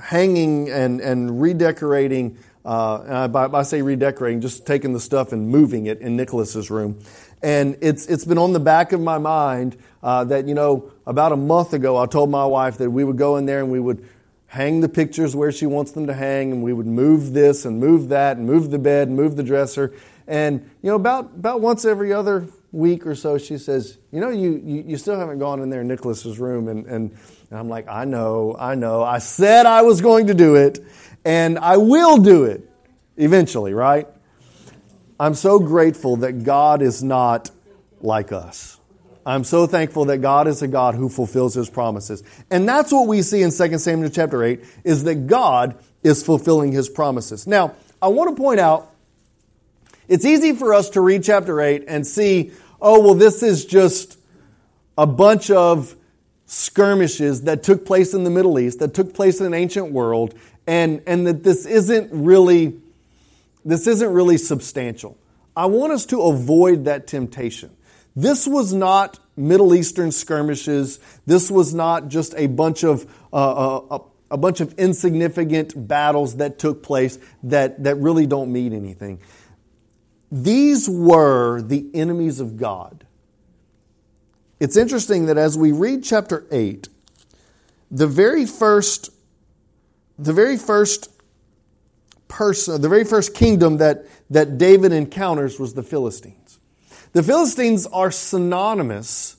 hanging 0.01 0.69
and, 0.69 0.99
and 1.01 1.41
redecorating. 1.41 2.37
Uh, 2.65 3.01
and 3.01 3.13
I, 3.13 3.27
by, 3.27 3.47
by 3.47 3.63
say 3.63 3.81
redecorating, 3.81 4.41
just 4.41 4.67
taking 4.67 4.93
the 4.93 4.99
stuff 4.99 5.31
and 5.31 5.47
moving 5.47 5.87
it 5.87 6.01
in 6.01 6.17
Nicholas's 6.17 6.69
room. 6.69 6.99
And 7.41 7.77
it's, 7.81 8.05
it's 8.07 8.25
been 8.25 8.37
on 8.37 8.53
the 8.53 8.59
back 8.59 8.91
of 8.91 8.99
my 8.99 9.17
mind 9.17 9.77
uh, 10.03 10.25
that, 10.25 10.47
you 10.47 10.53
know, 10.53 10.91
about 11.05 11.31
a 11.31 11.37
month 11.37 11.73
ago, 11.73 11.97
I 11.97 12.05
told 12.05 12.29
my 12.29 12.45
wife 12.45 12.77
that 12.77 12.91
we 12.91 13.03
would 13.03 13.17
go 13.17 13.37
in 13.37 13.45
there 13.45 13.59
and 13.59 13.71
we 13.71 13.79
would 13.79 14.07
hang 14.47 14.81
the 14.81 14.89
pictures 14.89 15.35
where 15.35 15.51
she 15.51 15.65
wants 15.67 15.91
them 15.91 16.07
to 16.07 16.13
hang, 16.13 16.51
and 16.51 16.63
we 16.63 16.73
would 16.73 16.87
move 16.87 17.33
this 17.33 17.65
and 17.65 17.79
move 17.79 18.09
that 18.09 18.37
and 18.37 18.47
move 18.47 18.71
the 18.71 18.79
bed 18.79 19.07
and 19.07 19.15
move 19.15 19.35
the 19.35 19.43
dresser. 19.43 19.93
And, 20.27 20.69
you 20.81 20.89
know, 20.89 20.95
about, 20.95 21.25
about 21.25 21.61
once 21.61 21.85
every 21.85 22.11
other 22.11 22.47
week 22.71 23.05
or 23.05 23.15
so, 23.15 23.37
she 23.37 23.57
says, 23.57 23.97
You 24.11 24.19
know, 24.19 24.29
you, 24.29 24.61
you, 24.63 24.83
you 24.87 24.97
still 24.97 25.17
haven't 25.17 25.39
gone 25.39 25.61
in 25.61 25.69
there 25.69 25.81
in 25.81 25.87
Nicholas's 25.87 26.39
room. 26.39 26.67
And, 26.67 26.85
and, 26.87 27.11
and 27.49 27.59
I'm 27.59 27.69
like, 27.69 27.87
I 27.87 28.05
know, 28.05 28.55
I 28.59 28.75
know. 28.75 29.03
I 29.03 29.19
said 29.19 29.65
I 29.65 29.83
was 29.83 30.01
going 30.01 30.27
to 30.27 30.33
do 30.33 30.55
it, 30.55 30.79
and 31.23 31.59
I 31.59 31.77
will 31.77 32.17
do 32.17 32.45
it 32.45 32.67
eventually, 33.17 33.73
right? 33.73 34.07
I'm 35.19 35.33
so 35.33 35.59
grateful 35.59 36.17
that 36.17 36.43
God 36.43 36.81
is 36.81 37.03
not 37.03 37.51
like 38.01 38.31
us. 38.31 38.79
I'm 39.25 39.43
so 39.43 39.67
thankful 39.67 40.05
that 40.05 40.19
God 40.19 40.47
is 40.47 40.61
a 40.61 40.67
God 40.67 40.95
who 40.95 41.09
fulfills 41.09 41.53
his 41.53 41.69
promises. 41.69 42.23
And 42.49 42.67
that's 42.67 42.91
what 42.91 43.07
we 43.07 43.21
see 43.21 43.41
in 43.41 43.51
2 43.51 43.77
Samuel 43.77 44.09
chapter 44.09 44.43
8 44.43 44.63
is 44.85 45.03
that 45.03 45.27
God 45.27 45.75
is 46.03 46.23
fulfilling 46.23 46.71
his 46.71 46.87
promises. 46.87 47.45
Now, 47.45 47.75
I 48.01 48.07
want 48.07 48.35
to 48.35 48.41
point 48.41 48.61
out 48.61 48.93
it's 50.07 50.25
easy 50.25 50.53
for 50.53 50.73
us 50.73 50.91
to 50.91 51.01
read 51.01 51.23
chapter 51.23 51.61
8 51.61 51.83
and 51.87 52.07
see, 52.07 52.51
oh, 52.81 53.01
well, 53.01 53.13
this 53.13 53.43
is 53.43 53.65
just 53.65 54.17
a 54.97 55.05
bunch 55.05 55.51
of 55.51 55.95
skirmishes 56.45 57.43
that 57.43 57.61
took 57.61 57.85
place 57.85 58.13
in 58.13 58.23
the 58.23 58.29
Middle 58.31 58.57
East, 58.57 58.79
that 58.79 58.93
took 58.93 59.13
place 59.13 59.41
in 59.41 59.45
an 59.45 59.53
ancient 59.53 59.91
world, 59.91 60.33
and, 60.65 61.03
and 61.05 61.27
that 61.27 61.43
this 61.43 61.65
isn't 61.65 62.09
really 62.11 62.79
this 63.71 63.87
isn't 63.87 64.11
really 64.11 64.37
substantial. 64.37 65.17
I 65.55 65.65
want 65.65 65.93
us 65.93 66.05
to 66.07 66.21
avoid 66.21 66.85
that 66.85 67.07
temptation. 67.07 67.75
This 68.15 68.47
was 68.47 68.73
not 68.73 69.19
Middle 69.35 69.73
Eastern 69.75 70.11
skirmishes. 70.11 70.99
This 71.25 71.49
was 71.49 71.73
not 71.73 72.07
just 72.07 72.33
a 72.35 72.47
bunch 72.47 72.83
of 72.83 73.05
uh, 73.31 73.77
uh, 73.77 73.97
a, 73.97 73.99
a 74.31 74.37
bunch 74.37 74.61
of 74.61 74.73
insignificant 74.77 75.87
battles 75.87 76.37
that 76.37 76.59
took 76.59 76.83
place 76.83 77.19
that, 77.43 77.83
that 77.83 77.95
really 77.95 78.25
don't 78.25 78.51
mean 78.51 78.73
anything. 78.73 79.19
These 80.31 80.87
were 80.87 81.61
the 81.61 81.89
enemies 81.93 82.39
of 82.39 82.57
God. 82.57 83.05
It's 84.59 84.77
interesting 84.77 85.27
that 85.27 85.37
as 85.37 85.57
we 85.57 85.71
read 85.71 86.03
chapter 86.03 86.45
8, 86.51 86.89
the 87.89 88.07
very 88.07 88.45
first 88.45 89.09
the 90.19 90.33
very 90.33 90.57
first 90.57 91.09
person, 92.29 92.81
the 92.81 92.87
very 92.87 93.03
first 93.03 93.33
kingdom 93.33 93.77
that, 93.77 94.05
that 94.29 94.57
David 94.57 94.93
encounters 94.93 95.59
was 95.59 95.73
the 95.73 95.83
Philistines. 95.83 96.59
The 97.11 97.23
Philistines 97.23 97.85
are 97.87 98.11
synonymous 98.11 99.35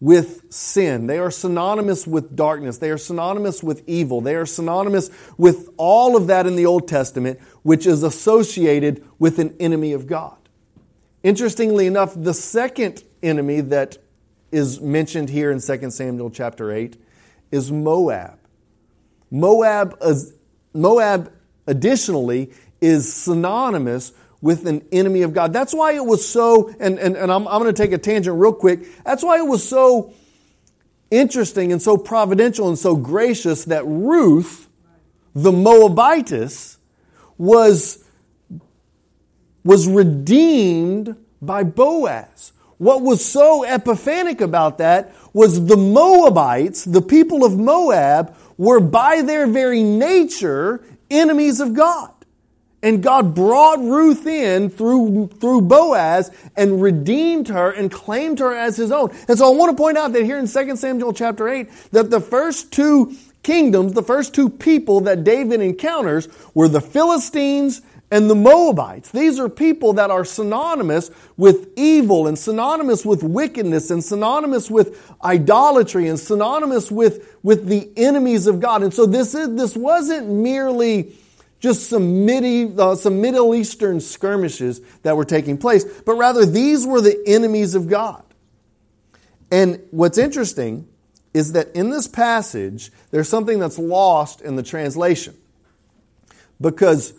with 0.00 0.52
sin. 0.52 1.06
They 1.06 1.18
are 1.18 1.30
synonymous 1.30 2.06
with 2.06 2.36
darkness. 2.36 2.78
They 2.78 2.90
are 2.90 2.98
synonymous 2.98 3.62
with 3.62 3.82
evil. 3.88 4.20
They 4.20 4.34
are 4.34 4.44
synonymous 4.44 5.10
with 5.38 5.70
all 5.78 6.16
of 6.16 6.26
that 6.26 6.46
in 6.46 6.56
the 6.56 6.66
Old 6.66 6.86
Testament, 6.86 7.40
which 7.62 7.86
is 7.86 8.02
associated 8.02 9.02
with 9.18 9.38
an 9.38 9.56
enemy 9.58 9.92
of 9.92 10.06
God. 10.06 10.36
Interestingly 11.22 11.86
enough, 11.86 12.12
the 12.14 12.34
second 12.34 13.02
enemy 13.22 13.60
that 13.62 13.96
is 14.52 14.80
mentioned 14.80 15.30
here 15.30 15.50
in 15.50 15.60
2 15.60 15.90
Samuel 15.90 16.30
chapter 16.30 16.70
8 16.70 17.00
is 17.50 17.72
Moab. 17.72 18.38
Moab, 19.30 19.96
is, 20.02 20.34
Moab 20.74 21.32
additionally 21.66 22.50
is 22.80 23.12
synonymous 23.12 24.12
with 24.40 24.66
an 24.66 24.86
enemy 24.92 25.22
of 25.22 25.32
God. 25.32 25.52
That's 25.52 25.74
why 25.74 25.92
it 25.92 26.04
was 26.04 26.26
so, 26.26 26.74
and, 26.78 26.98
and, 26.98 27.16
and 27.16 27.32
I'm, 27.32 27.48
I'm 27.48 27.62
going 27.62 27.74
to 27.74 27.82
take 27.82 27.92
a 27.92 27.98
tangent 27.98 28.38
real 28.38 28.52
quick. 28.52 28.80
That's 29.04 29.22
why 29.22 29.38
it 29.38 29.46
was 29.46 29.66
so 29.66 30.12
interesting 31.10 31.72
and 31.72 31.80
so 31.80 31.96
providential 31.96 32.68
and 32.68 32.78
so 32.78 32.96
gracious 32.96 33.64
that 33.66 33.84
Ruth, 33.86 34.68
the 35.34 35.52
Moabitess, 35.52 36.78
was, 37.38 38.04
was 39.64 39.88
redeemed 39.88 41.16
by 41.40 41.62
Boaz. 41.64 42.52
What 42.78 43.02
was 43.02 43.24
so 43.24 43.64
epiphanic 43.64 44.40
about 44.42 44.78
that 44.78 45.14
was 45.32 45.66
the 45.66 45.76
Moabites, 45.76 46.84
the 46.84 47.02
people 47.02 47.44
of 47.44 47.58
Moab, 47.58 48.36
were 48.58 48.80
by 48.80 49.22
their 49.22 49.46
very 49.46 49.82
nature 49.82 50.84
enemies 51.10 51.60
of 51.60 51.74
God. 51.74 52.12
And 52.82 53.02
God 53.02 53.34
brought 53.34 53.80
Ruth 53.80 54.26
in 54.26 54.70
through, 54.70 55.28
through 55.40 55.62
Boaz 55.62 56.30
and 56.56 56.80
redeemed 56.80 57.48
her 57.48 57.70
and 57.70 57.90
claimed 57.90 58.38
her 58.38 58.54
as 58.54 58.76
his 58.76 58.92
own. 58.92 59.10
And 59.28 59.36
so 59.36 59.52
I 59.52 59.56
want 59.56 59.76
to 59.76 59.82
point 59.82 59.98
out 59.98 60.12
that 60.12 60.24
here 60.24 60.38
in 60.38 60.46
2 60.46 60.76
Samuel 60.76 61.12
chapter 61.12 61.48
8, 61.48 61.68
that 61.92 62.10
the 62.10 62.20
first 62.20 62.72
two 62.72 63.16
kingdoms, 63.42 63.94
the 63.94 64.02
first 64.02 64.34
two 64.34 64.50
people 64.50 65.00
that 65.02 65.24
David 65.24 65.62
encounters 65.62 66.28
were 66.54 66.68
the 66.68 66.80
Philistines 66.80 67.82
and 68.10 68.30
the 68.30 68.34
Moabites. 68.34 69.10
These 69.10 69.40
are 69.40 69.48
people 69.48 69.94
that 69.94 70.10
are 70.10 70.24
synonymous 70.24 71.10
with 71.36 71.70
evil 71.76 72.26
and 72.28 72.38
synonymous 72.38 73.04
with 73.04 73.22
wickedness 73.22 73.90
and 73.90 74.02
synonymous 74.02 74.70
with 74.70 75.12
idolatry 75.22 76.08
and 76.08 76.18
synonymous 76.18 76.90
with, 76.90 77.36
with 77.42 77.66
the 77.66 77.90
enemies 77.96 78.46
of 78.46 78.60
God. 78.60 78.82
And 78.82 78.94
so 78.94 79.06
this 79.06 79.34
is, 79.34 79.54
this 79.56 79.76
wasn't 79.76 80.28
merely 80.28 81.16
just 81.58 81.88
some, 81.88 82.24
midi, 82.24 82.72
uh, 82.78 82.94
some 82.94 83.20
Middle 83.20 83.54
Eastern 83.54 84.00
skirmishes 84.00 84.80
that 85.02 85.16
were 85.16 85.24
taking 85.24 85.58
place, 85.58 85.84
but 85.84 86.14
rather 86.14 86.46
these 86.46 86.86
were 86.86 87.00
the 87.00 87.20
enemies 87.26 87.74
of 87.74 87.88
God. 87.88 88.22
And 89.50 89.80
what's 89.90 90.18
interesting 90.18 90.86
is 91.34 91.52
that 91.52 91.74
in 91.74 91.90
this 91.90 92.06
passage, 92.08 92.92
there's 93.10 93.28
something 93.28 93.58
that's 93.58 93.78
lost 93.78 94.42
in 94.42 94.56
the 94.56 94.62
translation. 94.62 95.36
Because 96.60 97.12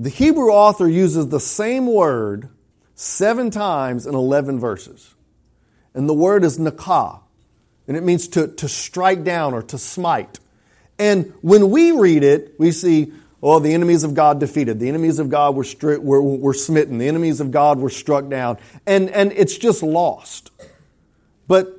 the 0.00 0.08
Hebrew 0.08 0.48
author 0.48 0.88
uses 0.88 1.28
the 1.28 1.38
same 1.38 1.86
word 1.86 2.48
seven 2.94 3.50
times 3.50 4.06
in 4.06 4.14
11 4.14 4.58
verses. 4.58 5.14
And 5.92 6.08
the 6.08 6.14
word 6.14 6.42
is 6.42 6.58
nakah, 6.58 7.20
and 7.86 7.98
it 7.98 8.02
means 8.02 8.28
to, 8.28 8.48
to 8.48 8.66
strike 8.66 9.24
down 9.24 9.52
or 9.52 9.62
to 9.64 9.76
smite. 9.76 10.40
And 10.98 11.34
when 11.42 11.70
we 11.70 11.92
read 11.92 12.22
it, 12.22 12.54
we 12.58 12.70
see, 12.70 13.12
oh, 13.42 13.58
the 13.58 13.74
enemies 13.74 14.02
of 14.02 14.14
God 14.14 14.40
defeated. 14.40 14.80
The 14.80 14.88
enemies 14.88 15.18
of 15.18 15.28
God 15.28 15.54
were, 15.54 15.64
stri- 15.64 15.98
were, 15.98 16.22
were 16.22 16.54
smitten. 16.54 16.96
The 16.96 17.08
enemies 17.08 17.40
of 17.42 17.50
God 17.50 17.78
were 17.78 17.90
struck 17.90 18.28
down. 18.30 18.56
And, 18.86 19.10
and 19.10 19.32
it's 19.32 19.58
just 19.58 19.82
lost. 19.82 20.50
But 21.46 21.76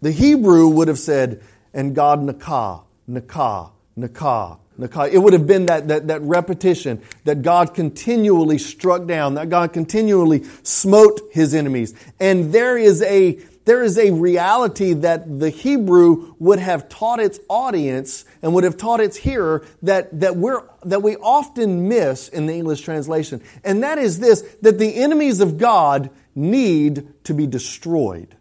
the 0.00 0.12
Hebrew 0.12 0.68
would 0.68 0.88
have 0.88 0.98
said, 0.98 1.42
and 1.74 1.94
God 1.94 2.20
nakah, 2.20 2.84
nakah, 3.10 3.72
nakah, 3.98 4.58
it 4.82 5.18
would 5.18 5.32
have 5.32 5.46
been 5.46 5.66
that, 5.66 5.88
that, 5.88 6.08
that 6.08 6.22
repetition 6.22 7.02
that 7.24 7.42
God 7.42 7.74
continually 7.74 8.58
struck 8.58 9.06
down, 9.06 9.34
that 9.34 9.48
God 9.50 9.72
continually 9.72 10.44
smote 10.62 11.20
his 11.32 11.54
enemies. 11.54 11.94
And 12.20 12.52
there 12.52 12.76
is 12.76 13.02
a, 13.02 13.38
there 13.64 13.82
is 13.82 13.98
a 13.98 14.10
reality 14.10 14.92
that 14.92 15.38
the 15.38 15.50
Hebrew 15.50 16.34
would 16.38 16.58
have 16.58 16.88
taught 16.88 17.20
its 17.20 17.38
audience 17.48 18.24
and 18.42 18.54
would 18.54 18.64
have 18.64 18.76
taught 18.76 19.00
its 19.00 19.16
hearer 19.16 19.64
that, 19.82 20.20
that, 20.20 20.36
we're, 20.36 20.62
that 20.84 21.02
we 21.02 21.16
often 21.16 21.88
miss 21.88 22.28
in 22.28 22.46
the 22.46 22.54
English 22.54 22.80
translation. 22.80 23.42
And 23.62 23.82
that 23.84 23.98
is 23.98 24.18
this, 24.18 24.42
that 24.62 24.78
the 24.78 24.96
enemies 24.96 25.40
of 25.40 25.58
God 25.58 26.10
need 26.34 27.06
to 27.24 27.34
be 27.34 27.46
destroyed. 27.46 28.36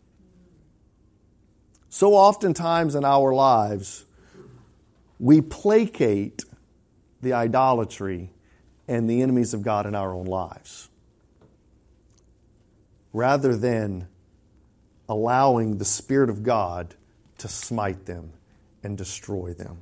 So 1.89 2.13
oftentimes 2.13 2.95
in 2.95 3.03
our 3.03 3.33
lives, 3.33 4.05
we 5.22 5.40
placate 5.40 6.44
the 7.22 7.32
idolatry 7.32 8.32
and 8.88 9.08
the 9.08 9.22
enemies 9.22 9.54
of 9.54 9.62
God 9.62 9.86
in 9.86 9.94
our 9.94 10.16
own 10.16 10.25
lives 10.25 10.90
rather 13.13 13.56
than 13.56 14.08
allowing 15.08 15.78
the 15.78 15.86
Spirit 15.86 16.32
of 16.32 16.42
God 16.42 16.96
to 17.38 17.48
smite 17.48 18.08
them 18.08 18.34
and 18.82 18.98
destroy 18.98 19.54
them. 19.54 19.78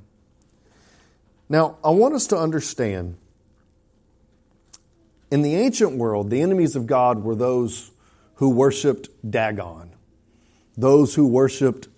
Now, 1.48 1.78
I 1.82 1.90
want 1.90 2.14
us 2.14 2.26
to 2.28 2.36
understand 2.36 3.16
in 5.30 5.40
the 5.40 5.54
ancient 5.54 5.96
world, 5.96 6.28
the 6.28 6.42
enemies 6.42 6.76
of 6.76 6.86
God 6.86 7.22
were 7.22 7.34
those 7.34 7.92
who 8.34 8.50
worshiped 8.50 9.08
Dagon, 9.28 9.92
those 10.76 11.14
who 11.14 11.26
worshiped 11.26 11.88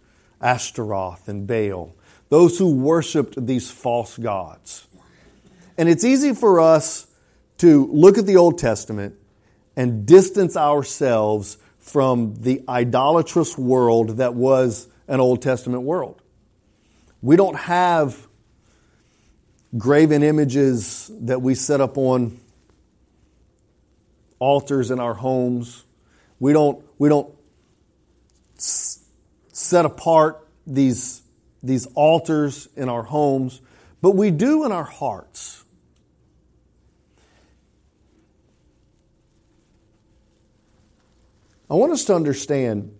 Ashtaroth 0.40 1.28
and 1.28 1.44
Baal, 1.44 1.96
those 2.32 2.56
who 2.56 2.74
worshiped 2.74 3.46
these 3.46 3.70
false 3.70 4.16
gods. 4.16 4.86
And 5.76 5.86
it's 5.86 6.02
easy 6.02 6.34
for 6.34 6.60
us 6.60 7.06
to 7.58 7.90
look 7.92 8.16
at 8.16 8.24
the 8.24 8.38
Old 8.38 8.56
Testament 8.56 9.16
and 9.76 10.06
distance 10.06 10.56
ourselves 10.56 11.58
from 11.78 12.36
the 12.36 12.64
idolatrous 12.66 13.58
world 13.58 14.16
that 14.16 14.32
was 14.32 14.88
an 15.08 15.20
Old 15.20 15.42
Testament 15.42 15.82
world. 15.82 16.22
We 17.20 17.36
don't 17.36 17.58
have 17.58 18.16
graven 19.76 20.22
images 20.22 21.10
that 21.20 21.42
we 21.42 21.54
set 21.54 21.82
up 21.82 21.98
on 21.98 22.40
altars 24.38 24.90
in 24.90 25.00
our 25.00 25.12
homes. 25.12 25.84
We 26.40 26.54
don't, 26.54 26.82
we 26.98 27.10
don't 27.10 27.30
set 28.56 29.84
apart 29.84 30.48
these 30.66 31.21
these 31.62 31.86
altars 31.94 32.68
in 32.76 32.88
our 32.88 33.02
homes, 33.02 33.60
but 34.00 34.12
we 34.12 34.30
do 34.30 34.64
in 34.64 34.72
our 34.72 34.84
hearts. 34.84 35.64
I 41.70 41.74
want 41.74 41.92
us 41.92 42.04
to 42.06 42.14
understand 42.14 42.94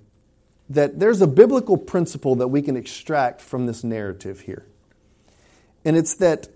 that 0.71 0.99
there's 0.99 1.21
a 1.21 1.26
biblical 1.26 1.76
principle 1.76 2.37
that 2.37 2.49
we 2.49 2.62
can 2.62 2.76
extract 2.76 3.40
from 3.42 3.66
this 3.66 3.85
narrative 3.85 4.40
here. 4.40 4.64
And 5.85 5.97
it's 5.97 6.14
that, 6.14 6.49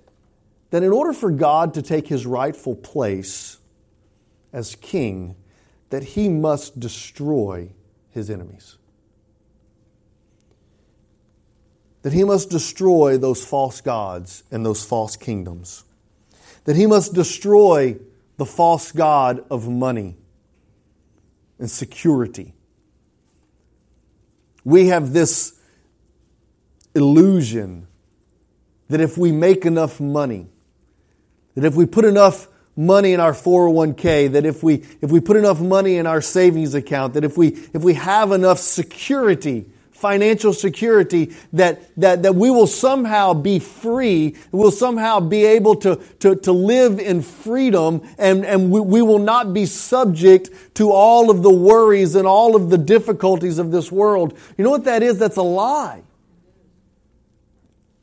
that 0.70 0.82
in 0.82 0.92
order 0.92 1.12
for 1.12 1.30
God 1.30 1.74
to 1.74 1.82
take 1.82 2.06
his 2.06 2.24
rightful 2.24 2.74
place 2.74 3.58
as 4.52 4.76
king, 4.76 5.36
that 5.90 6.02
he 6.02 6.28
must 6.28 6.80
destroy 6.80 7.68
his 8.10 8.30
enemies. 8.30 8.78
That 12.06 12.12
he 12.12 12.22
must 12.22 12.50
destroy 12.50 13.18
those 13.18 13.44
false 13.44 13.80
gods 13.80 14.44
and 14.52 14.64
those 14.64 14.84
false 14.84 15.16
kingdoms. 15.16 15.82
That 16.62 16.76
he 16.76 16.86
must 16.86 17.14
destroy 17.14 17.98
the 18.36 18.46
false 18.46 18.92
god 18.92 19.44
of 19.50 19.68
money 19.68 20.16
and 21.58 21.68
security. 21.68 22.54
We 24.64 24.86
have 24.86 25.12
this 25.12 25.58
illusion 26.94 27.88
that 28.88 29.00
if 29.00 29.18
we 29.18 29.32
make 29.32 29.66
enough 29.66 29.98
money, 29.98 30.46
that 31.56 31.64
if 31.64 31.74
we 31.74 31.86
put 31.86 32.04
enough 32.04 32.46
money 32.76 33.14
in 33.14 33.18
our 33.18 33.32
401k, 33.32 34.30
that 34.30 34.46
if 34.46 34.62
we, 34.62 34.84
if 35.00 35.10
we 35.10 35.18
put 35.18 35.36
enough 35.36 35.60
money 35.60 35.96
in 35.96 36.06
our 36.06 36.20
savings 36.20 36.72
account, 36.72 37.14
that 37.14 37.24
if 37.24 37.36
we, 37.36 37.48
if 37.48 37.82
we 37.82 37.94
have 37.94 38.30
enough 38.30 38.60
security, 38.60 39.72
financial 39.96 40.52
security, 40.52 41.34
that, 41.52 41.82
that, 41.96 42.22
that 42.22 42.34
we 42.34 42.50
will 42.50 42.66
somehow 42.66 43.34
be 43.34 43.58
free, 43.58 44.36
we'll 44.52 44.70
somehow 44.70 45.20
be 45.20 45.44
able 45.44 45.76
to, 45.76 45.96
to, 46.20 46.36
to 46.36 46.52
live 46.52 46.98
in 46.98 47.22
freedom, 47.22 48.02
and, 48.18 48.44
and 48.44 48.70
we, 48.70 48.80
we 48.80 49.02
will 49.02 49.18
not 49.18 49.52
be 49.52 49.66
subject 49.66 50.50
to 50.74 50.92
all 50.92 51.30
of 51.30 51.42
the 51.42 51.50
worries 51.50 52.14
and 52.14 52.26
all 52.26 52.56
of 52.56 52.70
the 52.70 52.78
difficulties 52.78 53.58
of 53.58 53.70
this 53.70 53.90
world. 53.90 54.38
You 54.56 54.64
know 54.64 54.70
what 54.70 54.84
that 54.84 55.02
is? 55.02 55.18
That's 55.18 55.36
a 55.36 55.42
lie. 55.42 56.02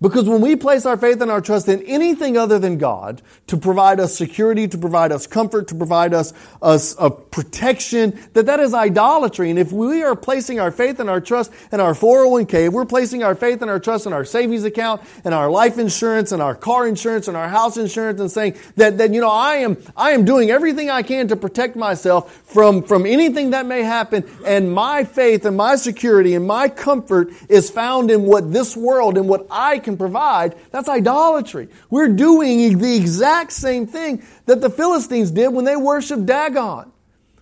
Because 0.03 0.27
when 0.27 0.41
we 0.41 0.57
place 0.57 0.85
our 0.85 0.97
faith 0.97 1.21
and 1.21 1.31
our 1.31 1.39
trust 1.39 1.69
in 1.69 1.81
anything 1.83 2.35
other 2.35 2.59
than 2.59 2.77
God 2.77 3.21
to 3.47 3.55
provide 3.55 4.01
us 4.01 4.13
security, 4.13 4.67
to 4.67 4.77
provide 4.77 5.13
us 5.13 5.27
comfort, 5.27 5.69
to 5.69 5.75
provide 5.75 6.13
us, 6.13 6.33
us 6.61 6.93
a 6.99 7.09
protection, 7.09 8.19
that 8.33 8.47
that 8.47 8.59
is 8.59 8.73
idolatry. 8.73 9.49
And 9.49 9.57
if 9.57 9.71
we 9.71 10.03
are 10.03 10.13
placing 10.13 10.59
our 10.59 10.71
faith 10.71 10.99
and 10.99 11.09
our 11.09 11.21
trust 11.21 11.53
in 11.71 11.79
our 11.79 11.93
401k, 11.93 12.67
if 12.67 12.73
we're 12.73 12.83
placing 12.83 13.23
our 13.23 13.33
faith 13.33 13.61
and 13.61 13.71
our 13.71 13.79
trust 13.79 14.05
in 14.05 14.11
our 14.11 14.25
savings 14.25 14.65
account 14.65 15.01
and 15.23 15.33
our 15.33 15.49
life 15.49 15.77
insurance 15.77 16.33
and 16.33 16.41
our 16.41 16.53
car 16.53 16.85
insurance 16.85 17.29
and 17.29 17.37
our 17.37 17.47
house 17.47 17.77
insurance 17.77 18.19
and 18.19 18.29
saying 18.29 18.57
that, 18.75 18.97
that 18.97 19.13
you 19.13 19.21
know, 19.21 19.31
I 19.31 19.55
am, 19.55 19.77
I 19.95 20.11
am 20.11 20.25
doing 20.25 20.51
everything 20.51 20.89
I 20.89 21.03
can 21.03 21.29
to 21.29 21.37
protect 21.37 21.77
myself 21.77 22.29
from, 22.43 22.83
from 22.83 23.05
anything 23.05 23.51
that 23.51 23.65
may 23.65 23.83
happen 23.83 24.29
and 24.45 24.69
my 24.73 25.05
faith 25.05 25.45
and 25.45 25.55
my 25.55 25.77
security 25.77 26.35
and 26.35 26.45
my 26.45 26.67
comfort 26.67 27.29
is 27.47 27.71
found 27.71 28.11
in 28.11 28.23
what 28.23 28.51
this 28.51 28.75
world 28.75 29.17
and 29.17 29.29
what 29.29 29.47
I 29.49 29.79
can 29.79 29.92
can 29.93 29.97
provide, 29.97 30.55
that's 30.71 30.89
idolatry. 30.89 31.69
We're 31.89 32.09
doing 32.09 32.77
the 32.77 32.95
exact 32.95 33.51
same 33.51 33.87
thing 33.87 34.23
that 34.45 34.61
the 34.61 34.69
Philistines 34.69 35.31
did 35.31 35.49
when 35.49 35.65
they 35.65 35.75
worshiped 35.75 36.25
Dagon. 36.25 36.91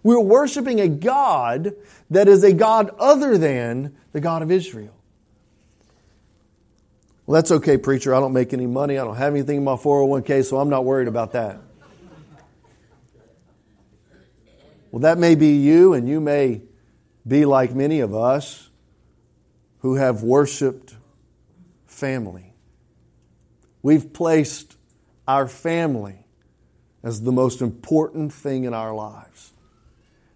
We're 0.03 0.19
worshiping 0.19 0.79
a 0.79 0.87
God 0.87 1.73
that 2.09 2.27
is 2.27 2.43
a 2.43 2.53
God 2.53 2.91
other 2.99 3.37
than 3.37 3.95
the 4.11 4.19
God 4.19 4.41
of 4.41 4.51
Israel. 4.51 4.93
Well, 7.25 7.35
that's 7.35 7.51
okay, 7.51 7.77
preacher. 7.77 8.13
I 8.13 8.19
don't 8.19 8.33
make 8.33 8.51
any 8.51 8.67
money. 8.67 8.97
I 8.97 9.05
don't 9.05 9.15
have 9.15 9.33
anything 9.33 9.57
in 9.57 9.63
my 9.63 9.75
401k, 9.75 10.43
so 10.43 10.59
I'm 10.59 10.69
not 10.69 10.83
worried 10.83 11.07
about 11.07 11.31
that. 11.33 11.61
Well, 14.91 15.01
that 15.01 15.17
may 15.17 15.35
be 15.35 15.55
you, 15.57 15.93
and 15.93 16.09
you 16.09 16.19
may 16.19 16.63
be 17.25 17.45
like 17.45 17.73
many 17.73 18.01
of 18.01 18.13
us 18.13 18.69
who 19.79 19.95
have 19.95 20.23
worshiped 20.23 20.95
family. 22.01 22.51
We've 23.83 24.11
placed 24.11 24.75
our 25.27 25.47
family 25.47 26.25
as 27.03 27.21
the 27.21 27.31
most 27.31 27.61
important 27.61 28.33
thing 28.33 28.63
in 28.63 28.73
our 28.73 28.91
lives. 28.91 29.53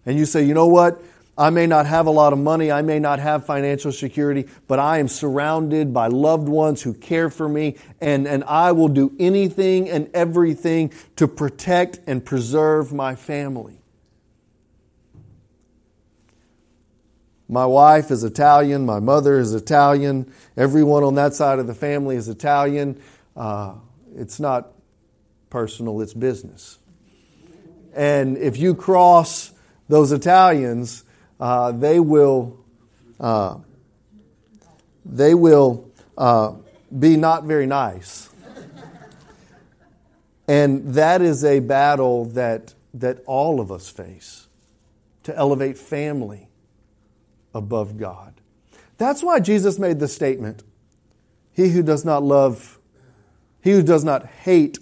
And 0.04 0.16
you 0.16 0.26
say, 0.26 0.44
you 0.44 0.54
know 0.54 0.68
what? 0.68 1.02
I 1.36 1.50
may 1.50 1.66
not 1.66 1.86
have 1.86 2.06
a 2.06 2.10
lot 2.10 2.32
of 2.32 2.38
money, 2.38 2.70
I 2.70 2.82
may 2.82 3.00
not 3.00 3.18
have 3.18 3.44
financial 3.44 3.90
security, 3.90 4.46
but 4.68 4.78
I 4.78 4.98
am 4.98 5.08
surrounded 5.08 5.92
by 5.92 6.06
loved 6.06 6.48
ones 6.48 6.82
who 6.82 6.94
care 6.94 7.30
for 7.30 7.48
me, 7.48 7.76
and, 8.00 8.28
and 8.28 8.44
I 8.44 8.70
will 8.70 8.88
do 8.88 9.12
anything 9.18 9.90
and 9.90 10.08
everything 10.14 10.92
to 11.16 11.26
protect 11.26 11.98
and 12.06 12.24
preserve 12.24 12.92
my 12.92 13.16
family. 13.16 13.82
My 17.48 17.64
wife 17.64 18.10
is 18.10 18.24
Italian. 18.24 18.86
My 18.86 18.98
mother 18.98 19.38
is 19.38 19.54
Italian. 19.54 20.32
Everyone 20.56 21.04
on 21.04 21.14
that 21.14 21.34
side 21.34 21.58
of 21.58 21.66
the 21.66 21.74
family 21.74 22.16
is 22.16 22.28
Italian. 22.28 23.00
Uh, 23.36 23.74
it's 24.16 24.40
not 24.40 24.72
personal, 25.48 26.00
it's 26.00 26.14
business. 26.14 26.78
And 27.94 28.36
if 28.36 28.58
you 28.58 28.74
cross 28.74 29.52
those 29.88 30.10
Italians, 30.10 31.04
uh, 31.38 31.72
they 31.72 32.00
will, 32.00 32.58
uh, 33.20 33.58
they 35.04 35.34
will 35.34 35.88
uh, 36.18 36.52
be 36.98 37.16
not 37.16 37.44
very 37.44 37.66
nice. 37.66 38.28
and 40.48 40.94
that 40.94 41.22
is 41.22 41.44
a 41.44 41.60
battle 41.60 42.24
that, 42.24 42.74
that 42.94 43.22
all 43.26 43.60
of 43.60 43.70
us 43.70 43.88
face 43.88 44.48
to 45.22 45.36
elevate 45.36 45.78
family 45.78 46.48
above 47.56 47.96
God. 47.96 48.40
That's 48.98 49.22
why 49.22 49.40
Jesus 49.40 49.78
made 49.78 49.98
the 49.98 50.08
statement 50.08 50.62
He 51.52 51.70
who 51.70 51.82
does 51.82 52.04
not 52.04 52.22
love, 52.22 52.78
he 53.60 53.72
who 53.72 53.82
does 53.82 54.04
not 54.04 54.26
hate 54.26 54.78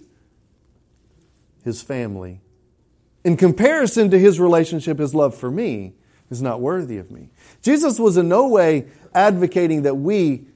his 1.65 1.81
family, 1.81 2.41
in 3.25 3.37
comparison 3.37 4.11
to 4.11 4.19
his 4.19 4.39
relationship, 4.39 4.99
his 4.99 5.15
love 5.15 5.35
for 5.35 5.51
me, 5.51 5.95
is 6.31 6.43
not 6.43 6.61
worthy 6.61 6.99
of 6.99 7.11
me. 7.11 7.31
Jesus 7.63 7.99
was 7.99 8.17
in 8.17 8.29
no 8.29 8.47
way 8.49 8.87
advocating 9.15 9.83
that 9.83 9.95
we 9.95 10.47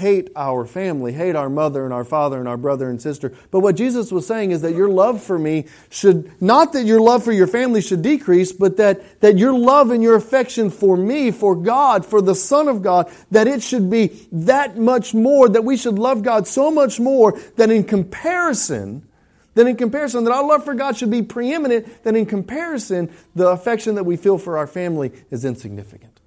hate 0.00 0.30
our 0.34 0.64
family, 0.64 1.12
hate 1.12 1.36
our 1.36 1.50
mother 1.50 1.84
and 1.84 1.92
our 1.92 2.04
father 2.04 2.38
and 2.38 2.48
our 2.48 2.56
brother 2.56 2.88
and 2.88 3.00
sister. 3.00 3.32
But 3.50 3.60
what 3.60 3.76
Jesus 3.76 4.10
was 4.10 4.26
saying 4.26 4.50
is 4.50 4.62
that 4.62 4.74
your 4.74 4.88
love 4.88 5.22
for 5.22 5.38
me 5.38 5.66
should, 5.90 6.32
not 6.42 6.72
that 6.72 6.84
your 6.84 7.00
love 7.00 7.22
for 7.22 7.32
your 7.32 7.46
family 7.46 7.82
should 7.82 8.00
decrease, 8.00 8.50
but 8.50 8.78
that, 8.78 9.20
that 9.20 9.36
your 9.36 9.52
love 9.52 9.90
and 9.90 10.02
your 10.02 10.16
affection 10.16 10.70
for 10.70 10.96
me, 10.96 11.30
for 11.30 11.54
God, 11.54 12.04
for 12.04 12.22
the 12.22 12.34
Son 12.34 12.66
of 12.66 12.82
God, 12.82 13.12
that 13.30 13.46
it 13.46 13.62
should 13.62 13.90
be 13.90 14.26
that 14.32 14.78
much 14.78 15.12
more, 15.12 15.48
that 15.48 15.64
we 15.64 15.76
should 15.76 15.98
love 15.98 16.22
God 16.22 16.46
so 16.46 16.70
much 16.70 16.98
more 16.98 17.38
that 17.56 17.70
in 17.70 17.84
comparison, 17.84 19.06
that 19.54 19.66
in 19.66 19.76
comparison, 19.76 20.24
that 20.24 20.32
our 20.32 20.46
love 20.46 20.64
for 20.64 20.74
God 20.74 20.96
should 20.96 21.10
be 21.10 21.22
preeminent, 21.22 22.02
that 22.04 22.16
in 22.16 22.24
comparison, 22.24 23.12
the 23.34 23.48
affection 23.48 23.96
that 23.96 24.04
we 24.04 24.16
feel 24.16 24.38
for 24.38 24.56
our 24.56 24.66
family 24.66 25.12
is 25.30 25.44
insignificant. 25.44 26.19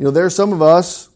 You 0.00 0.04
know, 0.04 0.12
there 0.12 0.24
are 0.24 0.30
some 0.30 0.54
of 0.54 0.62
us 0.62 1.10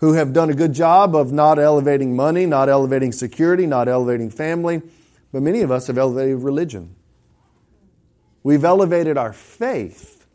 who 0.00 0.12
have 0.12 0.34
done 0.34 0.50
a 0.50 0.54
good 0.54 0.74
job 0.74 1.16
of 1.16 1.32
not 1.32 1.58
elevating 1.58 2.14
money, 2.14 2.44
not 2.44 2.68
elevating 2.68 3.10
security, 3.10 3.66
not 3.66 3.88
elevating 3.88 4.28
family, 4.28 4.82
but 5.32 5.40
many 5.40 5.62
of 5.62 5.70
us 5.70 5.86
have 5.86 5.96
elevated 5.96 6.36
religion. 6.40 6.94
We've 8.42 8.66
elevated 8.66 9.16
our 9.16 9.32
faith 9.32 10.26